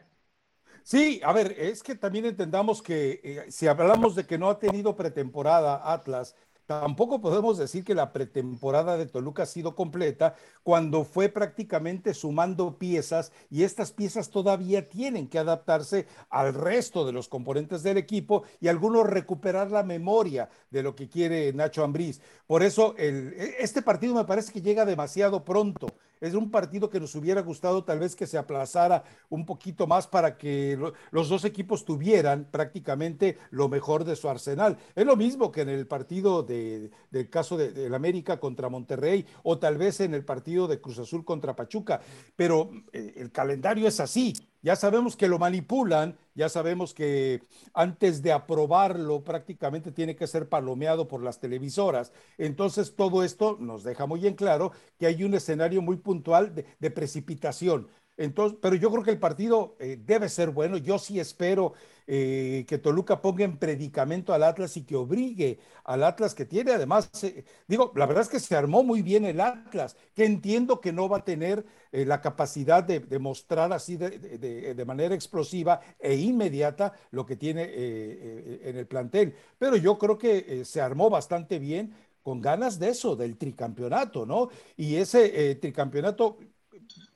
[0.85, 4.59] Sí, a ver, es que también entendamos que eh, si hablamos de que no ha
[4.59, 11.05] tenido pretemporada Atlas, Tampoco podemos decir que la pretemporada de Toluca ha sido completa cuando
[11.05, 17.29] fue prácticamente sumando piezas y estas piezas todavía tienen que adaptarse al resto de los
[17.29, 22.23] componentes del equipo y algunos recuperar la memoria de lo que quiere Nacho Ambriz.
[22.47, 25.89] Por eso e, este partido me parece que llega demasiado pronto.
[26.25, 30.07] Es un partido que nos hubiera gustado tal vez que se aplazara un poquito más
[30.07, 30.79] para que
[31.11, 34.79] los dos equipos tuvieran prácticamente lo mejor de su arsenal.
[34.95, 39.27] Es lo mismo que en el partido de, del caso del de, América contra Monterrey
[39.43, 42.01] o tal vez en el partido de Cruz Azul contra Pachuca,
[42.35, 44.33] pero eh, el calendario es así.
[44.65, 47.43] Ya sabemos que lo manipulan, ya sabemos que
[47.75, 52.15] antes de aprobarlo prácticamente tiene que ser palomeado por las televisoras.
[52.39, 56.91] Entonces todo esto nos deja muy en claro que hay un escenario muy puntual de,
[56.91, 57.89] precipitación.
[58.17, 60.77] Entonces, pero yo creo que el partido eh, debe ser bueno.
[60.77, 61.73] Yo sí espero
[62.07, 66.73] eh, que Toluca ponga en predicamento al Atlas y que obligue al Atlas que tiene
[66.73, 70.81] además, eh, digo, la verdad es que se armó muy bien el Atlas, que entiendo
[70.81, 76.93] que no va a tener la capacidad de, mostrar así de, manera explosiva e inmediata
[77.13, 82.41] lo que tiene en el plantel, pero yo creo que se armó bastante bien con
[82.41, 84.49] ganas de eso, del tricampeonato, ¿no?
[84.77, 86.39] Y ese tricampeonato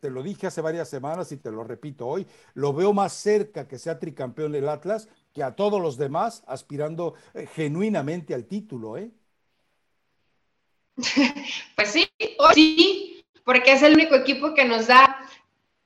[0.01, 3.67] te lo dije hace varias semanas y te lo repito hoy, lo veo más cerca
[3.67, 8.97] que sea tricampeón del Atlas que a todos los demás aspirando eh, genuinamente al título,
[8.97, 9.11] ¿eh?
[11.77, 12.09] Pues sí,
[12.55, 15.19] sí, porque es el único equipo que nos da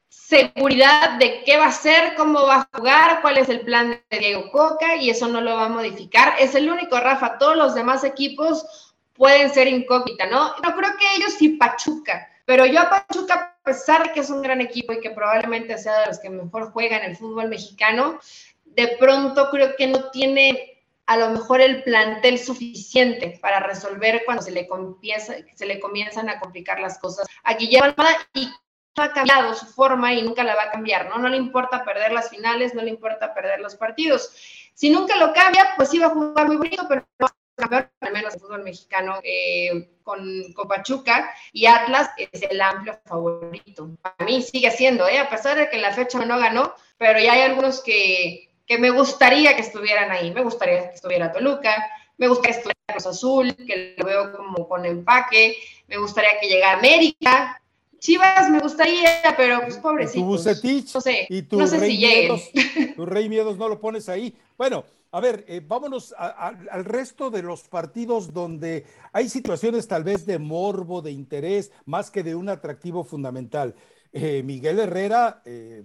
[0.09, 4.19] seguridad de qué va a ser, cómo va a jugar, cuál es el plan de
[4.19, 6.35] Diego Coca y eso no lo va a modificar.
[6.39, 10.55] Es el único, Rafa, todos los demás equipos pueden ser incógnita, ¿no?
[10.63, 14.43] No creo que ellos sí Pachuca, pero yo a Pachuca, pesar de que es un
[14.43, 18.19] gran equipo y que probablemente sea de los que mejor juegan el fútbol mexicano,
[18.65, 20.73] de pronto creo que no tiene
[21.07, 26.29] a lo mejor el plantel suficiente para resolver cuando se le, comienza, se le comienzan
[26.29, 28.49] a complicar las cosas a Guillermo Almada y
[28.97, 31.19] ha cambiado su forma y nunca la va a cambiar, ¿no?
[31.19, 34.33] No le importa perder las finales, no le importa perder los partidos.
[34.75, 38.13] Si nunca lo cambia, pues va a jugar muy bonito, pero no va cambiar, al
[38.13, 43.97] menos el fútbol mexicano eh, con, con, Pachuca y Atlas es el amplio favorito.
[44.01, 45.19] Para mí sigue siendo, ¿eh?
[45.19, 48.91] a pesar de que la fecha no ganó, pero ya hay algunos que, que me
[48.91, 50.33] gustaría que estuvieran ahí.
[50.33, 54.69] Me gustaría que estuviera Toluca, me gustaría que estuviera Cruz Azul, que lo veo como
[54.69, 55.57] con empaque,
[55.89, 57.62] me gustaría que llegara América,
[58.03, 60.25] Chivas me gustaría, pero pues pobrecito.
[60.25, 61.99] Tu Bucetich no sé, y tu no sé Rey si.
[61.99, 62.51] Miedos,
[62.97, 64.35] tu Rey Miedos no lo pones ahí.
[64.59, 69.87] Bueno, a ver, eh, vámonos a, a, al resto de los partidos donde hay situaciones
[69.87, 73.77] tal vez de morbo, de interés, más que de un atractivo fundamental.
[74.13, 75.85] Eh, Miguel Herrera, eh,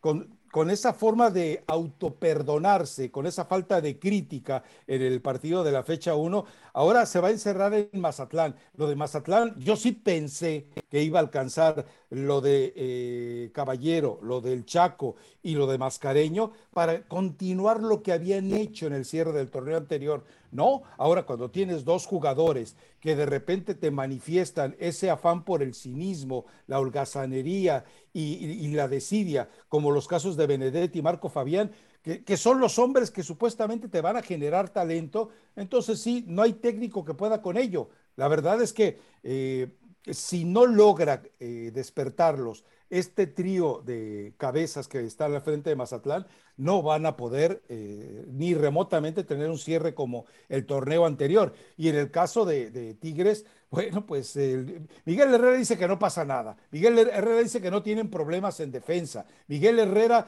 [0.00, 5.72] con, con esa forma de autoperdonarse, con esa falta de crítica en el partido de
[5.72, 6.44] la fecha 1,
[6.74, 8.54] ahora se va a encerrar en Mazatlán.
[8.76, 14.40] Lo de Mazatlán, yo sí pensé que iba a alcanzar lo de eh, Caballero, lo
[14.40, 19.32] del Chaco y lo de Mascareño para continuar lo que habían hecho en el cierre
[19.32, 20.24] del torneo anterior.
[20.50, 25.74] No, ahora cuando tienes dos jugadores que de repente te manifiestan ese afán por el
[25.74, 31.28] cinismo, la holgazanería y, y, y la desidia, como los casos de Benedetti y Marco
[31.28, 31.72] Fabián,
[32.04, 36.52] que, son los hombres que supuestamente te van a generar talento, entonces sí, no hay
[36.52, 37.88] técnico que pueda con ello.
[38.16, 39.68] La verdad es que eh,
[40.10, 46.26] si no logra eh, despertarlos este trío de cabezas que está al frente de Mazatlán,
[46.58, 51.54] no van a poder eh, ni remotamente tener un cierre como el torneo anterior.
[51.78, 56.26] Y en el caso de, Tigres, bueno, pues el, Miguel Herrera dice que no pasa
[56.26, 56.54] nada.
[56.70, 59.24] Miguel Herrera dice que no tienen problemas en defensa.
[59.48, 60.26] Miguel Herrera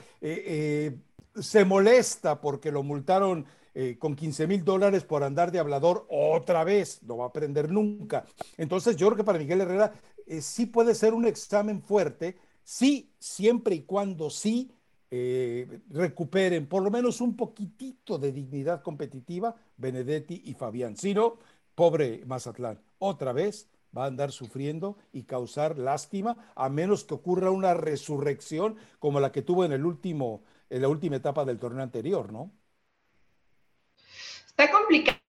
[1.41, 6.65] se molesta porque lo multaron eh, con 15 mil dólares por andar de hablador otra
[6.65, 7.03] vez.
[7.03, 8.25] No va a aprender nunca.
[8.57, 9.93] Entonces yo creo que para Miguel Herrera
[10.27, 14.73] eh, sí puede ser un examen fuerte, sí, siempre y cuando sí
[15.11, 20.97] eh, recuperen por lo menos un poquitito de dignidad competitiva Benedetti y Fabián.
[20.97, 21.39] Si no,
[21.75, 27.51] pobre Mazatlán, otra vez va a andar sufriendo y causar lástima, a menos que ocurra
[27.51, 31.83] una resurrección como la que tuvo en el último, en la última etapa del torneo
[31.83, 32.53] anterior, ¿no?
[34.47, 35.21] Está complicadito,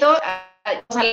[0.00, 1.06] o sea,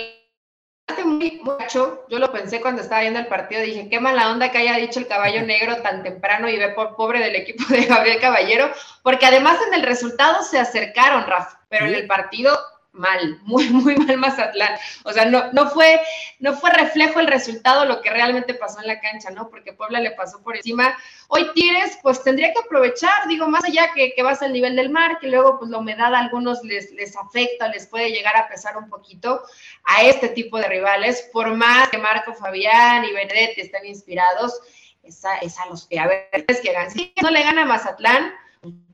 [1.05, 4.57] muy mucho, yo lo pensé cuando estaba viendo el partido, dije, qué mala onda que
[4.57, 8.21] haya dicho el caballo negro tan temprano y ve por pobre del equipo de Gabriel
[8.21, 8.69] Caballero,
[9.03, 11.93] porque además en el resultado se acercaron, Rafa, pero ¿Sí?
[11.93, 12.57] en el partido
[12.97, 14.77] mal, muy, muy mal Mazatlán.
[15.03, 16.01] O sea, no, no, fue,
[16.39, 19.49] no fue reflejo el resultado lo que realmente pasó en la cancha, ¿no?
[19.49, 20.97] Porque Puebla le pasó por encima.
[21.27, 24.89] Hoy Tigres, pues tendría que aprovechar, digo, más allá que, que vas al nivel del
[24.89, 28.47] mar, que luego pues la humedad a algunos les, les afecta, les puede llegar a
[28.47, 29.41] pesar un poquito
[29.83, 34.59] a este tipo de rivales, por más que Marco Fabián y Benedetti estén inspirados,
[35.03, 36.91] es a, es a los que a ver, es que ganan.
[36.91, 38.33] Si no le gana Mazatlán,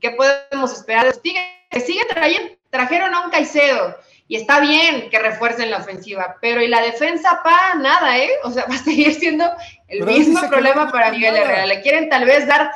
[0.00, 1.44] ¿qué podemos esperar de los Tigres?
[1.70, 3.96] Que sigue trayendo trajeron a un Caicedo
[4.26, 8.30] y está bien que refuercen la ofensiva, pero y la defensa, pa, nada, ¿eh?
[8.42, 9.44] O sea, va a seguir siendo
[9.86, 11.66] el pero mismo problema para Miguel Herrera.
[11.66, 12.72] Le quieren tal vez dar.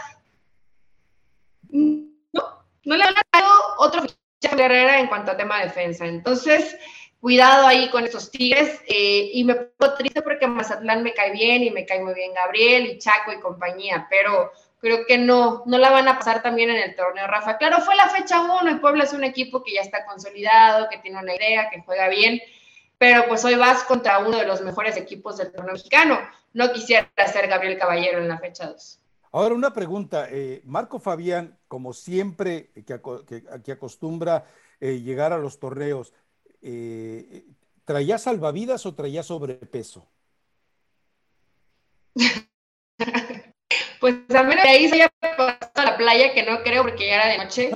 [1.70, 6.06] No, no le han dado otro fichaje a Herrera en cuanto a tema de defensa.
[6.06, 6.76] Entonces,
[7.18, 8.80] cuidado ahí con estos tigres.
[8.86, 12.34] Eh, y me pongo triste porque Mazatlán me cae bien y me cae muy bien
[12.34, 16.70] Gabriel y Chaco y compañía, pero creo que no, no la van a pasar también
[16.70, 17.58] en el torneo, Rafa.
[17.58, 20.98] Claro, fue la fecha uno, y Puebla es un equipo que ya está consolidado, que
[20.98, 22.40] tiene una idea, que juega bien,
[22.98, 26.18] pero pues hoy vas contra uno de los mejores equipos del torneo mexicano.
[26.52, 29.00] No quisiera ser Gabriel Caballero en la fecha 2.
[29.32, 34.46] Ahora una pregunta, eh, Marco Fabián, como siempre que, que, que acostumbra
[34.80, 36.14] eh, llegar a los torneos,
[36.62, 37.44] eh,
[37.84, 40.08] ¿traía salvavidas o traía sobrepeso?
[44.00, 47.06] pues a menos de ahí se haya pasado a la playa, que no creo porque
[47.06, 47.70] ya era de noche,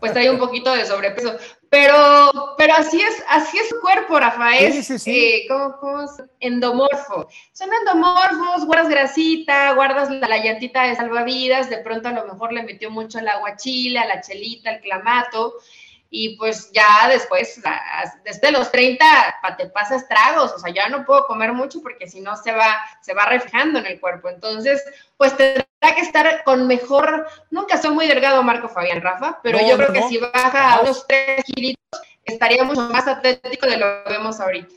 [0.00, 1.36] pues trae un poquito de sobrepeso.
[1.70, 4.72] Pero, pero así es, así es su cuerpo, Rafael.
[4.72, 5.10] Sí, sí, sí.
[5.10, 6.10] Eh, ¿cómo, cómo es?
[6.38, 7.28] Endomorfo.
[7.52, 12.52] Son endomorfos, guardas grasita, guardas la, la, llantita de salvavidas, de pronto a lo mejor
[12.52, 15.54] le metió mucho el aguachile, a la chelita, el clamato
[16.16, 17.60] y pues ya después,
[18.24, 19.04] desde los 30,
[19.58, 22.76] te pasa estragos, o sea, ya no puedo comer mucho porque si no se va,
[23.00, 24.28] se va reflejando en el cuerpo.
[24.28, 24.80] Entonces,
[25.16, 25.34] pues
[25.84, 29.76] tendrá que estar con mejor, nunca soy muy delgado Marco Fabián, Rafa, pero no, yo
[29.76, 29.94] creo no.
[29.94, 34.40] que si baja a unos 3 kilitos, estaría mucho más atlético de lo que vemos
[34.40, 34.74] ahorita.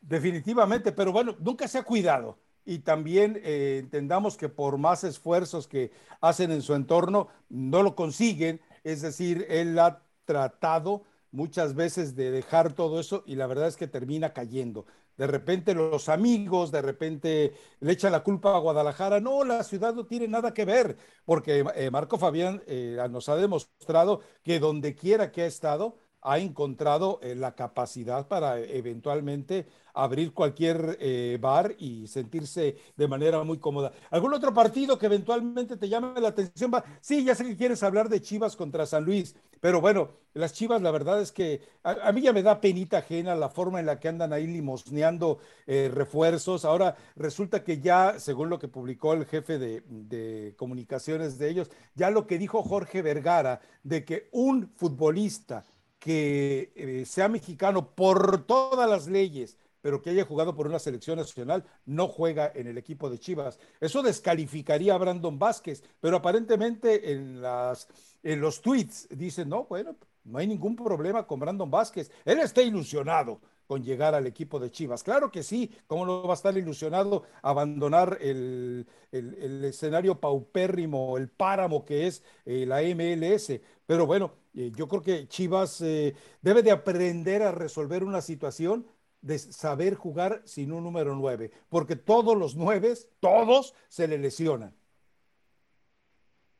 [0.00, 5.68] Definitivamente, pero bueno, nunca se ha cuidado y también eh, entendamos que por más esfuerzos
[5.68, 5.90] que
[6.20, 12.30] hacen en su entorno, no lo consiguen, es decir, él ha tratado muchas veces de
[12.30, 14.86] dejar todo eso y la verdad es que termina cayendo.
[15.18, 19.20] De repente los amigos, de repente le echan la culpa a Guadalajara.
[19.20, 23.36] No, la ciudad no tiene nada que ver, porque eh, Marco Fabián eh, nos ha
[23.36, 30.32] demostrado que donde quiera que ha estado, ha encontrado eh, la capacidad para eventualmente abrir
[30.32, 33.92] cualquier eh, bar y sentirse de manera muy cómoda.
[34.10, 36.70] ¿Algún otro partido que eventualmente te llame la atención?
[37.00, 40.82] Sí, ya sé que quieres hablar de Chivas contra San Luis, pero bueno, las Chivas,
[40.82, 43.98] la verdad es que a, mí ya me da penita ajena la forma en la
[43.98, 46.64] que andan ahí limosneando eh, refuerzos.
[46.64, 52.10] Ahora resulta que ya, según lo que publicó el jefe de comunicaciones de ellos, ya
[52.10, 55.64] lo que dijo Jorge Vergara, de que un futbolista
[55.98, 61.18] que eh, sea mexicano por todas las leyes, pero que haya jugado por una selección
[61.18, 63.58] nacional, no juega en el equipo de Chivas.
[63.80, 67.88] Eso descalificaría a Brandon Vázquez, pero aparentemente en, las,
[68.22, 72.10] en los tweets dicen, no, bueno, no hay ningún problema con Brandon Vázquez.
[72.24, 75.04] Él está ilusionado con llegar al equipo de Chivas.
[75.04, 81.84] Claro que sí, ¿cómo no va a estar ilusionado abandonar el, escenario paupérrimo, el páramo
[81.84, 83.60] que es eh, la MLS?
[83.86, 88.86] Pero bueno, eh, yo creo que Chivas eh, debe de aprender a resolver una situación
[89.20, 94.74] de saber jugar sin un número nueve, porque todos los nueves, todos se le lesionan.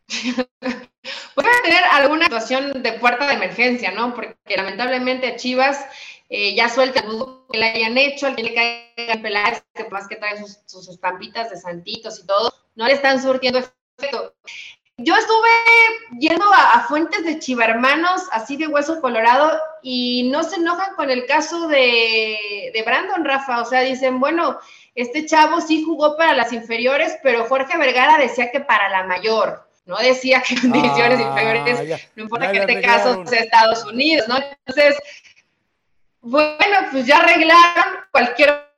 [1.35, 4.13] Puede tener alguna situación de puerta de emergencia, ¿no?
[4.15, 5.79] Porque lamentablemente Chivas
[6.29, 7.07] eh, ya suelta el
[7.51, 10.89] que le hayan hecho, al que le caigan peladas, que más que trae sus, sus
[10.89, 14.35] estampitas de santitos y todo, no le están surtiendo efecto
[15.01, 15.49] yo estuve
[16.19, 21.25] yendo a, fuentes de chivarmanos, así de hueso colorado, y no se enojan con el
[21.27, 23.63] caso de, de, Brandon Rafa.
[23.63, 24.59] O sea, dicen, bueno,
[24.97, 29.69] este chavo sí jugó para las inferiores, pero Jorge Vergara decía que para la mayor.
[29.87, 34.27] No decía que en divisiones ah, inferiores, no importa que este caso sea Estados Unidos,
[34.29, 34.37] ¿no?
[34.37, 34.99] Entonces,
[36.21, 38.69] bueno, pues ya arreglaron cualquier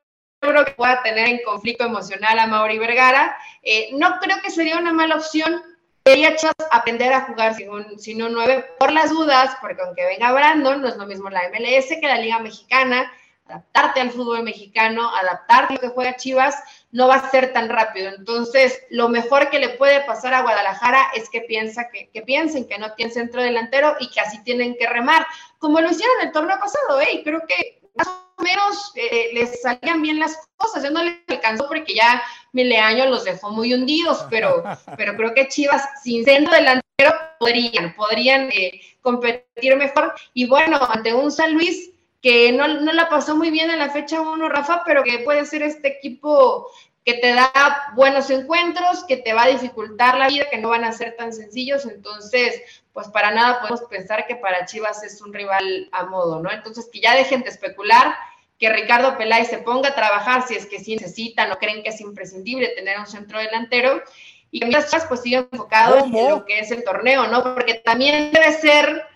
[0.41, 3.37] que pueda tener en conflicto emocional a Mauri Vergara.
[3.61, 5.61] Eh, no creo que sería una mala opción
[6.03, 6.35] Quería
[6.71, 10.81] aprender a jugar sin un, sin un 9 por las dudas, porque aunque venga Brandon,
[10.81, 13.11] no es lo mismo la MLS que la Liga Mexicana,
[13.45, 16.55] adaptarte al fútbol mexicano, adaptarte a lo que juega Chivas,
[16.91, 18.09] no va a ser tan rápido.
[18.09, 22.67] Entonces, lo mejor que le puede pasar a Guadalajara es que, piensa que, que piensen
[22.67, 25.27] que no tienen centro delantero y que así tienen que remar,
[25.61, 27.21] como lo hicieron el torneo pasado, ¿eh?
[27.23, 30.83] creo que más o menos eh, les salían bien las cosas.
[30.83, 34.63] Yo no les alcanzó porque ya Mileaño los dejó muy hundidos, pero,
[34.97, 40.15] pero creo que Chivas sin centro delantero podrían, podrían eh, competir mejor.
[40.33, 41.91] Y bueno, ante un San Luis
[42.23, 45.45] que no, no la pasó muy bien en la fecha 1, Rafa, pero que puede
[45.45, 46.67] ser este equipo
[47.03, 47.51] que te da
[47.95, 51.33] buenos encuentros, que te va a dificultar la vida, que no van a ser tan
[51.33, 51.85] sencillos.
[51.85, 52.61] Entonces,
[52.93, 56.51] pues para nada podemos pensar que para Chivas es un rival a modo, ¿no?
[56.51, 58.13] Entonces, que ya dejen de especular,
[58.59, 61.89] que Ricardo Peláez se ponga a trabajar si es que sí necesitan o creen que
[61.89, 64.03] es imprescindible tener un centro delantero
[64.51, 67.41] y que Chivas pues siga enfocado en lo que es el torneo, ¿no?
[67.41, 69.07] Porque también debe ser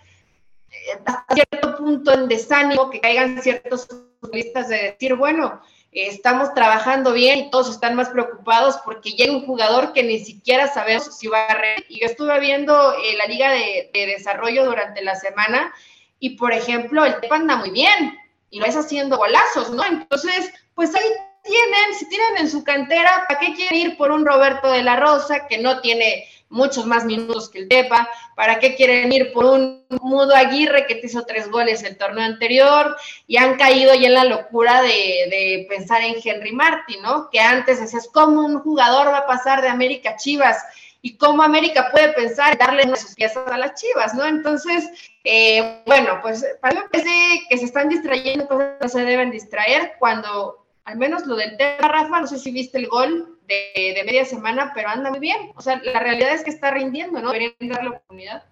[0.71, 0.75] eh,
[1.05, 5.61] hasta cierto punto en desánimo que caigan ciertos futbolistas de decir, bueno,
[5.95, 10.67] estamos trabajando bien y todos están más preocupados porque llega un jugador que ni siquiera
[10.67, 15.01] sabemos si va a re Y yo estuve viendo eh, la Liga de, Desarrollo durante
[15.03, 15.73] la semana
[16.19, 18.17] y, por ejemplo, el Tepa anda muy bien
[18.49, 19.85] y lo es haciendo golazos, ¿no?
[19.85, 21.09] Entonces, pues ahí
[21.43, 24.97] tienen, si tienen en su cantera, ¿para qué quieren ir por un Roberto de la
[24.97, 28.07] Rosa que no tiene muchos más minutos que el Tepa?
[28.35, 32.23] ¿Para qué quieren ir por un Mudo Aguirre que te hizo tres goles el torneo
[32.23, 32.95] anterior?
[33.27, 37.29] Y han caído ya en la locura de, pensar en Henry Martin, ¿no?
[37.29, 40.57] Que antes decías, ¿cómo un jugador va a pasar de América a Chivas?
[41.01, 44.25] y cómo América puede pensar en darle de sus piezas a las chivas, ¿no?
[44.25, 44.89] Entonces,
[45.23, 49.93] eh, bueno, pues para mí parece que se están distrayendo, cosas no se deben distraer
[49.99, 54.23] cuando al menos lo del tema, Rafa, no sé si viste el gol de, media
[54.23, 55.51] semana, pero anda muy bien.
[55.55, 57.31] O sea, la realidad es que está rindiendo, ¿no?
[57.31, 58.43] Deberían darle oportunidad.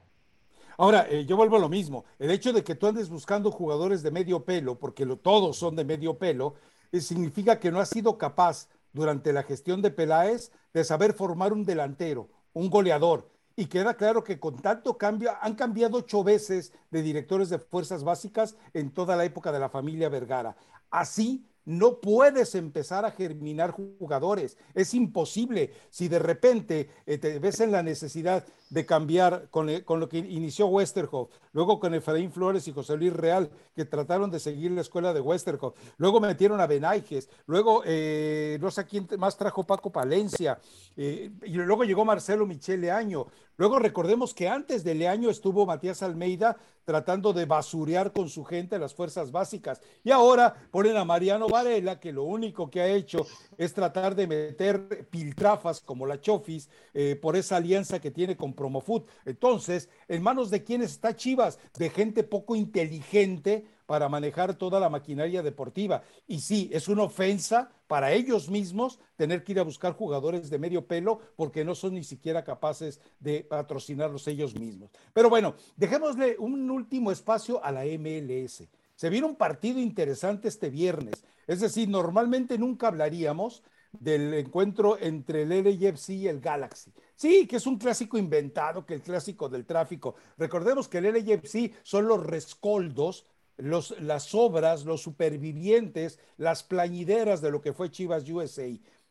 [0.77, 2.05] Ahora, eh, yo vuelvo a lo mismo.
[2.17, 5.85] El hecho de que tú andes buscando jugadores de medio pelo, porque todos son de
[5.85, 6.55] medio pelo,
[6.91, 11.53] eh, significa que no has sido capaz durante la gestión de Peláez de saber formar
[11.53, 13.29] un delantero, un goleador.
[13.55, 18.03] Y queda claro que con tanto cambio, han cambiado ocho veces de directores de fuerzas
[18.03, 20.55] básicas en toda la época de la familia Vergara.
[20.89, 24.57] Así no puedes empezar a germinar jugadores.
[24.73, 25.71] Es imposible.
[25.89, 30.17] Si de repente eh, te ves en la necesidad de cambiar con, con lo que
[30.17, 34.81] inició Westerhoff, luego con Efraín Flores y José Luis Real, que trataron de seguir la
[34.81, 39.91] escuela de Westerhoff, luego metieron a Benaiges, luego eh, no sé quién más trajo Paco
[39.91, 40.57] Palencia,
[40.97, 46.01] eh, y luego llegó Marcelo Michele Año, luego recordemos que antes de Leaño estuvo Matías
[46.01, 51.47] Almeida tratando de basurear con su gente las fuerzas básicas, y ahora ponen a Mariano
[51.47, 56.69] Varela, que lo único que ha hecho es tratar de meter piltrafas como la Chofis
[56.95, 59.03] eh, por esa alianza que tiene con Promofood.
[59.25, 61.59] Entonces, ¿en manos de quién está Chivas?
[61.77, 66.01] De gente poco inteligente para manejar toda la maquinaria deportiva.
[66.27, 70.59] Y sí, es una ofensa para ellos mismos tener que ir a buscar jugadores de
[70.59, 74.91] medio pelo porque no son ni siquiera capaces de patrocinarlos ellos mismos.
[75.11, 78.63] Pero bueno, dejémosle un último espacio a la MLS.
[78.95, 81.25] Se viene un partido interesante este viernes.
[81.47, 83.61] Es decir, normalmente nunca hablaríamos
[83.91, 86.93] del encuentro entre el LAFC y el Galaxy.
[87.15, 90.15] Sí, que es un clásico inventado, que el clásico del tráfico.
[90.37, 93.25] Recordemos que el LAFC son los rescoldos,
[93.57, 98.67] los, las obras, los supervivientes, las plañideras de lo que fue Chivas USA.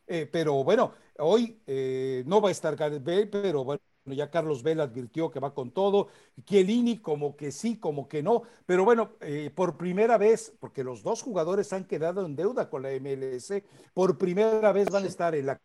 [0.07, 4.63] Eh, pero bueno, hoy eh, no va a estar Gareth Bale, pero bueno, ya Carlos
[4.63, 6.09] Vela advirtió que va con todo,
[6.45, 11.03] Chiellini como que sí, como que no, pero bueno, eh, por primera vez, porque los
[11.05, 13.63] dos jugadores han quedado en deuda con la MLS,
[13.95, 15.61] por primera vez van a estar en la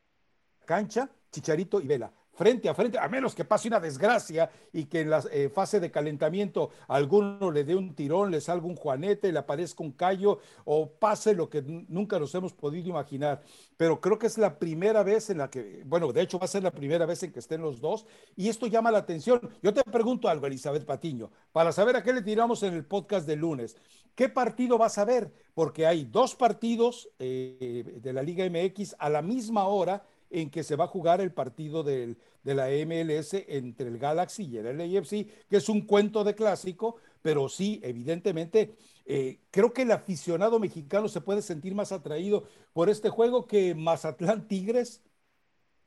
[0.66, 5.02] cancha Chicharito y Vela frente a frente, a menos que pase una desgracia y que
[5.02, 9.32] en la eh, fase de calentamiento alguno le dé un tirón, le salga un juanete,
[9.32, 13.42] le aparezca un callo o pase lo que nunca nos hemos podido imaginar.
[13.76, 16.48] Pero creo que es la primera vez en la que, bueno, de hecho va a
[16.48, 19.42] ser la primera vez en que estén los dos y esto llama la atención.
[19.64, 23.26] Yo te pregunto algo, Elizabeth Patiño, para saber a qué le tiramos en el podcast
[23.26, 23.76] de lunes.
[24.14, 25.32] ¿Qué partido vas a ver?
[25.56, 30.64] Porque hay dos partidos eh, de la Liga MX a la misma hora en que
[30.64, 34.78] se va a jugar el partido del, de la MLS entre el Galaxy y el
[34.78, 38.76] LAFC, que es un cuento de clásico, pero sí, evidentemente,
[39.06, 43.74] eh, creo que el aficionado mexicano se puede sentir más atraído por este juego que
[43.76, 45.02] Mazatlán Tigres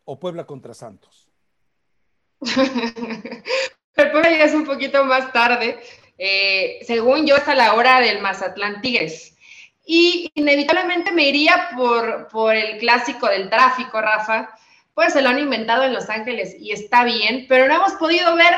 [0.05, 1.29] o Puebla contra Santos.
[2.41, 5.79] El Puebla ya es un poquito más tarde.
[6.17, 9.30] Eh, según yo, hasta la hora del Mazatlán Tigres.
[9.93, 14.51] Y inevitablemente me iría por, por el clásico del tráfico, Rafa.
[14.95, 18.37] Pues se lo han inventado en Los Ángeles y está bien, pero no hemos podido
[18.37, 18.55] ver,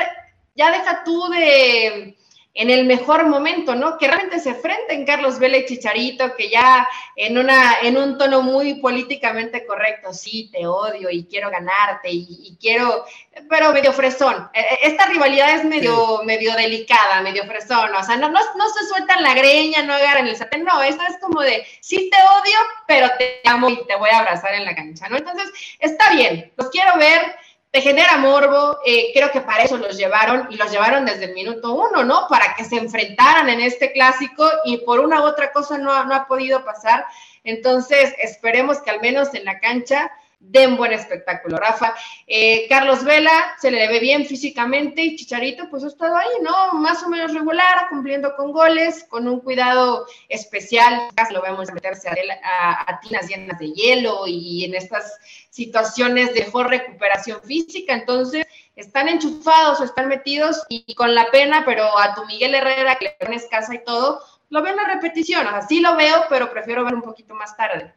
[0.53, 2.15] ya deja tú de
[2.55, 3.97] en el mejor momento, ¿no?
[3.97, 8.43] Que realmente se enfrenten Carlos Vela y Chicharito, que ya en, una, en un tono
[8.43, 13.05] muy políticamente correcto, sí, te odio y quiero ganarte y, quiero,
[13.49, 14.49] pero medio fresón.
[14.53, 18.69] E, e, esta rivalidad es medio, medio delicada, medio fresón, o sea, no, no, no,
[18.69, 22.17] se sueltan la greña, no agarran el sartén, no, esto es como de, sí te
[22.17, 25.17] odio, pero te amo y te voy a abrazar en la cancha, ¿no?
[25.17, 27.35] Entonces, está bien, los quiero ver
[27.73, 31.33] te genera morbo, eh, creo que para eso los llevaron y los llevaron desde el
[31.33, 32.27] minuto uno, ¿no?
[32.29, 36.13] Para que se enfrentaran en este clásico y por una u otra cosa no, no
[36.13, 37.03] ha podido pasar.
[37.43, 40.11] Entonces, esperemos que al menos en la cancha
[40.49, 41.57] den buen espectáculo.
[41.57, 41.95] Rafa,
[42.27, 46.73] eh, Carlos Vela se le ve bien físicamente y Chicharito pues ha estado ahí, ¿no?
[46.73, 51.09] Más o menos regular, cumpliendo con goles, con un cuidado especial.
[51.31, 55.17] Lo vemos meterse a, a, tinas llenas de hielo y en estas
[55.49, 57.93] situaciones de mejor recuperación física.
[57.93, 62.95] Entonces, están enchufados o están metidos y con la pena, pero a tu Miguel Herrera,
[62.95, 65.47] que le pones casa y todo, lo veo en la repetición.
[65.47, 67.93] Así lo veo, pero prefiero ver un poquito más tarde.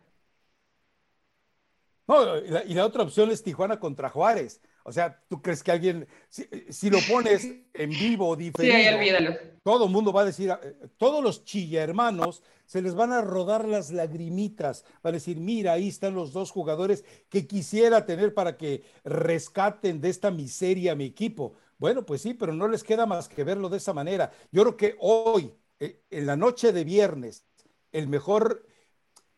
[2.07, 4.61] No, y la, otra opción es Tijuana contra Juárez.
[4.85, 7.45] O sea, ¿tú crees que alguien, si, lo pones
[7.75, 9.35] en vivo, diferido,
[9.65, 13.21] todo el mundo va a decir, eh, todos los chilla hermanos se les van a
[13.21, 18.33] rodar las lagrimitas, van a decir, mira, ahí están los dos jugadores que quisiera tener
[18.33, 21.55] para que rescaten de esta miseria a mi equipo.
[21.79, 24.31] Bueno, pues sí, pero no les queda más que verlo de esa manera.
[24.53, 27.45] Yo creo que hoy, eh, en la noche de viernes,
[27.91, 28.65] el mejor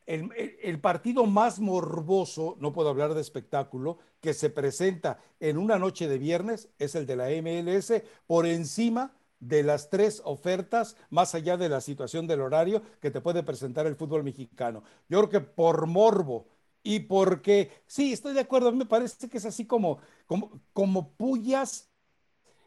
[0.09, 6.09] el, partido más morboso, no puedo hablar de espectáculo, que se presenta en una noche
[6.09, 11.59] de viernes es el de la MLS por encima de las tres ofertas, más allá
[11.59, 14.83] de la situación del horario que te puede presentar el fútbol mexicano.
[15.11, 16.49] Yo creo que por morbo
[16.83, 20.59] y porque, sí, estoy de acuerdo, a mí me parece que es así como, como,
[20.73, 21.91] como pullas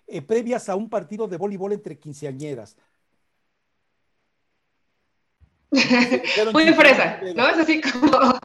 [0.06, 2.78] eh, previas a un partido de voleibol entre quinceañeras.
[6.52, 7.48] Muy fresa, ¿no?
[7.48, 8.40] Es así como,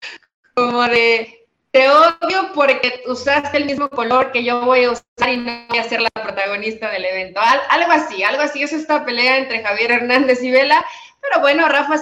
[0.54, 5.36] como de te odio porque usaste el mismo color que yo voy a usar y
[5.36, 7.40] no voy a ser la protagonista del evento.
[7.40, 10.84] algo así, algo así es esta pelea entre Javier Hernández y Vela.
[11.20, 11.96] Pero bueno, Rafa,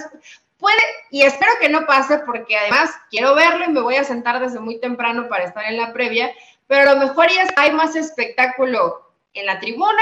[0.57, 4.39] puede, y espero que no pase porque además quiero verlo y me voy a sentar
[4.39, 6.31] desde muy temprano para estar en la previa,
[6.67, 10.01] pero a lo mejor ya hay más espectáculo en la tribuna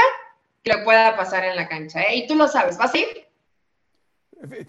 [0.64, 2.16] que lo pueda pasar en la cancha, ¿eh?
[2.16, 3.27] Y tú lo sabes, ¿vas a ir?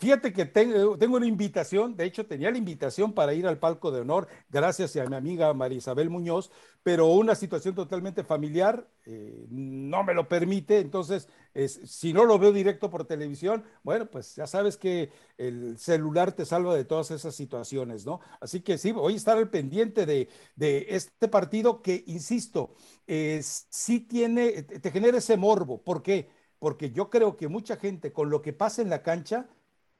[0.00, 4.00] Fíjate que tengo, una invitación, de hecho tenía la invitación para ir al palco de
[4.00, 6.50] honor, gracias a mi amiga María Isabel Muñoz,
[6.82, 11.28] pero una situación totalmente familiar eh, no me lo permite, entonces
[11.84, 16.46] si no lo veo directo por televisión, bueno, pues ya sabes que el celular te
[16.46, 18.20] salva de todas esas situaciones, ¿no?
[18.40, 20.28] Así que sí, voy a estar al pendiente de,
[20.88, 22.74] este partido que, insisto,
[23.06, 26.30] eh, sí tiene, te genera ese morbo, ¿por qué?
[26.58, 29.48] Porque yo creo que mucha gente con lo que pasa en la cancha,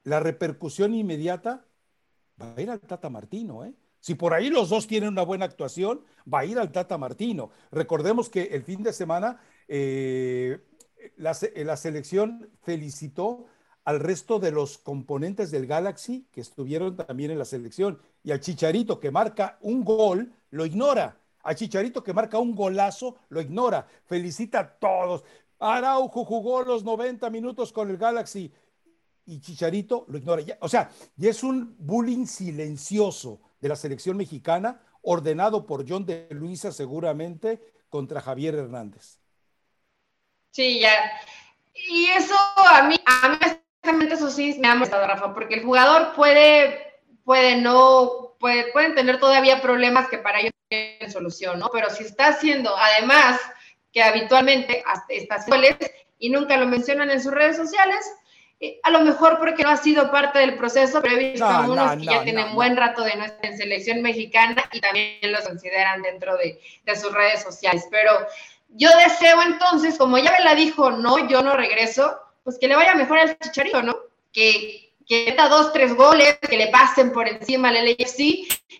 [0.03, 1.65] la repercusión inmediata
[2.41, 3.73] va a ir al Tata Martino, ¿eh?
[4.01, 7.49] Si por ahí los dos tienen una buena actuación, va a ir al Tata Martino.
[7.71, 10.59] Recordemos que el fin de semana eh,
[11.17, 13.47] la, la, selección felicitó
[13.83, 17.99] al resto de los componentes del Galaxy que estuvieron también en la selección.
[18.23, 21.17] Y al Chicharito que marca un gol, lo ignora.
[21.43, 23.85] Al Chicharito que marca un golazo, lo ignora.
[24.05, 25.25] Felicita a todos.
[25.59, 28.53] Araujo jugó los 90 minutos con el Galaxy
[29.29, 30.43] y Chicharito lo ignora.
[30.61, 36.27] o sea, y es un bullying silencioso de la selección mexicana, ordenado por John de
[36.31, 39.19] Luisa seguramente contra Javier Hernández.
[40.51, 41.11] Sí, ya.
[41.73, 43.29] Y eso a mí, a
[43.93, 48.95] mí eso sí me ha molestado, Rafa, porque el jugador puede, puede no, puede, pueden
[48.95, 51.69] tener todavía problemas que para ellos tienen solución, ¿no?
[51.71, 53.39] Pero si está haciendo, además,
[53.91, 55.77] que habitualmente está goles
[56.17, 58.05] y nunca lo mencionan en sus redes sociales,
[58.61, 61.95] eh, a lo mejor porque no ha sido parte del proceso, pero he visto algunos
[61.95, 66.01] que ya tienen buen rato de no estar en selección mexicana y también los consideran
[66.01, 66.59] dentro de,
[66.95, 67.87] sus redes sociales.
[67.89, 68.11] Pero
[68.69, 72.75] yo deseo entonces, como ya me la dijo, no, yo no regreso, pues que le
[72.75, 73.95] vaya mejor al Chicharito, ¿no?
[74.33, 78.19] Que, que meta dos, tres goles, que le pasen por encima al LAFC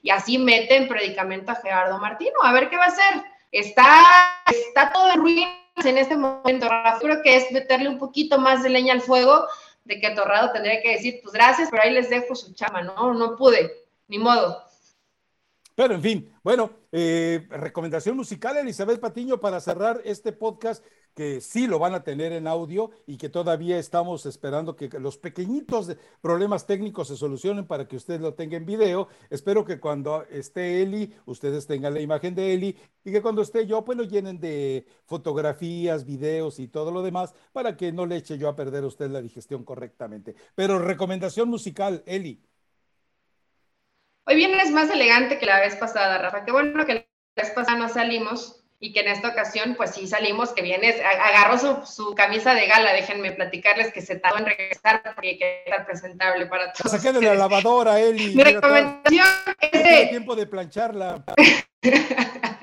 [0.01, 2.35] y así meten predicamento a Gerardo Martino.
[2.43, 3.23] A ver qué va a hacer.
[3.51, 4.03] Está,
[4.45, 5.55] está todo en ruinas
[5.85, 6.99] en este momento, Rafa.
[6.99, 9.47] Creo que es meterle un poquito más de leña al fuego
[9.83, 13.13] de que Torrado tendría que decir, pues gracias, pero ahí les dejo su chama, ¿no?
[13.13, 13.71] No pude,
[14.07, 14.63] ni modo.
[15.75, 20.85] Pero en fin, bueno, eh, recomendación musical, Elizabeth Patiño, para cerrar este podcast,
[21.19, 25.17] que sí lo van a tener en audio y que todavía estamos esperando que los
[25.17, 29.09] pequeñitos problemas técnicos se solucionen para que usted lo tenga en video.
[29.29, 33.67] Espero que cuando esté Eli, ustedes tengan la imagen de Eli y que cuando esté
[33.67, 38.15] yo, pues lo llenen de fotografías, videos y todo lo demás para que no le
[38.15, 40.35] eche yo a perder a usted la digestión correctamente.
[40.55, 42.41] Pero recomendación musical, Eli.
[44.25, 46.45] Hoy vienes más elegante que la vez pasada, Rafa.
[46.45, 47.05] Qué bueno que la
[47.35, 51.85] vez pasada no salimos y que en esta ocasión, pues sí salimos, que vienes, agarró
[51.85, 56.45] su, camisa de gala, déjenme platicarles que se tardó en regresar porque que estar presentable
[56.45, 56.91] para todos.
[56.91, 58.35] Saqué de la lavadora, Eli.
[58.35, 59.27] Mi recomendación
[59.59, 60.07] es de...
[60.07, 61.23] tiempo de plancharla.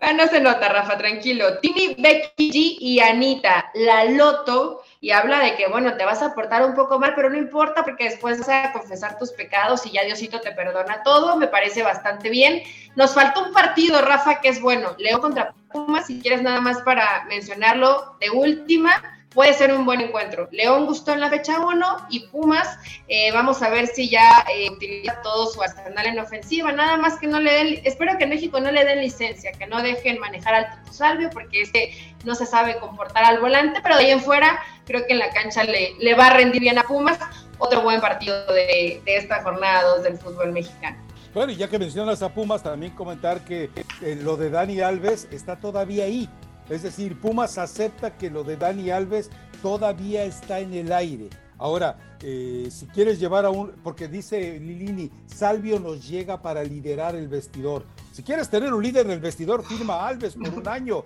[0.00, 1.58] Ah, no se nota, Rafa, tranquilo.
[1.60, 6.34] Tini, Becky G y Anita, la Loto, y habla de que, bueno, te vas a
[6.34, 9.90] portar un poco mal, pero no importa porque después vas a confesar tus pecados y
[9.90, 12.62] ya Diosito te perdona todo, me parece bastante bien.
[12.96, 16.80] Nos faltó un partido, Rafa, que es bueno, Leo contra Pumas, si quieres nada más
[16.80, 20.48] para mencionarlo de última puede ser un buen encuentro.
[20.52, 22.78] León gustó en la fecha 1 y Pumas,
[23.08, 26.72] eh, vamos a ver si ya eh, utiliza todo su arsenal en ofensiva.
[26.72, 29.66] Nada más que no le den, espero que en México no le den licencia, que
[29.66, 31.92] no dejen manejar al Tutu Salvio, porque este
[32.24, 35.30] no se sabe comportar al volante, pero de ahí en fuera creo que en la
[35.30, 37.18] cancha le, va a rendir bien a Pumas.
[37.58, 40.96] Otro buen partido de, de esta jornada 2 del fútbol mexicano.
[41.34, 43.68] Bueno, y ya que mencionas a Pumas, también comentar que
[44.02, 46.28] eh, lo de Dani Alves está todavía ahí.
[46.68, 49.30] Es decir, Pumas acepta que lo de Dani Alves
[49.62, 51.30] todavía está en el aire.
[51.58, 57.14] Ahora, eh, si quieres llevar a un, porque dice Lilini, Salvio nos llega para liderar
[57.14, 57.84] el vestidor.
[58.12, 61.04] Si quieres tener un líder en el vestidor, firma Alves por un año.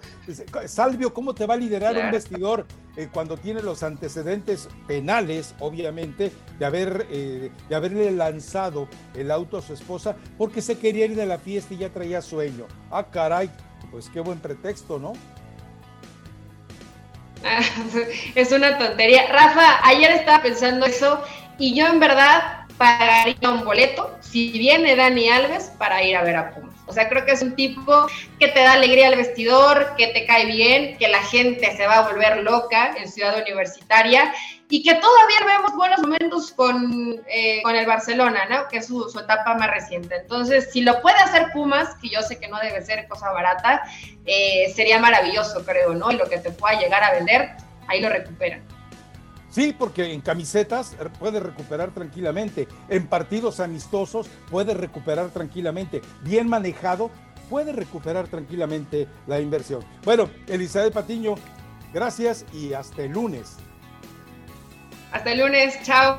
[0.66, 6.32] Salvio, ¿cómo te va a liderar un vestidor eh, cuando tiene los antecedentes penales, obviamente,
[6.58, 11.16] de, haber, eh, de haberle lanzado el auto a su esposa porque se quería ir
[11.16, 12.66] de la fiesta y ya traía sueño?
[12.90, 13.50] Ah, caray,
[13.90, 15.12] pues qué buen pretexto, ¿no?
[18.34, 19.26] Es una tontería.
[19.30, 21.22] Rafa, ayer estaba pensando eso
[21.58, 26.36] y yo en verdad pagaría un boleto si viene Dani Alves para ir a ver
[26.36, 26.77] a Pumas.
[26.88, 28.06] O sea, creo que es un tipo
[28.38, 31.98] que te da alegría al vestidor, que te cae bien, que la gente se va
[31.98, 34.32] a volver loca en Ciudad Universitaria
[34.70, 38.68] y que todavía vemos buenos momentos con, eh, con el Barcelona, ¿no?
[38.68, 40.16] Que es su, etapa más reciente.
[40.16, 43.82] Entonces, si lo puede hacer Pumas, que yo sé que no debe ser cosa barata,
[44.26, 46.10] eh, sería maravilloso, creo, ¿no?
[46.10, 47.50] Y lo que te pueda llegar a vender,
[47.86, 48.77] ahí lo recuperan.
[49.50, 57.10] Sí, porque en camisetas puede recuperar tranquilamente, en partidos amistosos puede recuperar tranquilamente, bien manejado
[57.48, 59.82] puede recuperar tranquilamente la inversión.
[60.04, 61.34] Bueno, Elizabeth Patiño,
[61.92, 63.56] gracias y hasta el lunes.
[65.12, 66.18] Hasta el lunes, chao.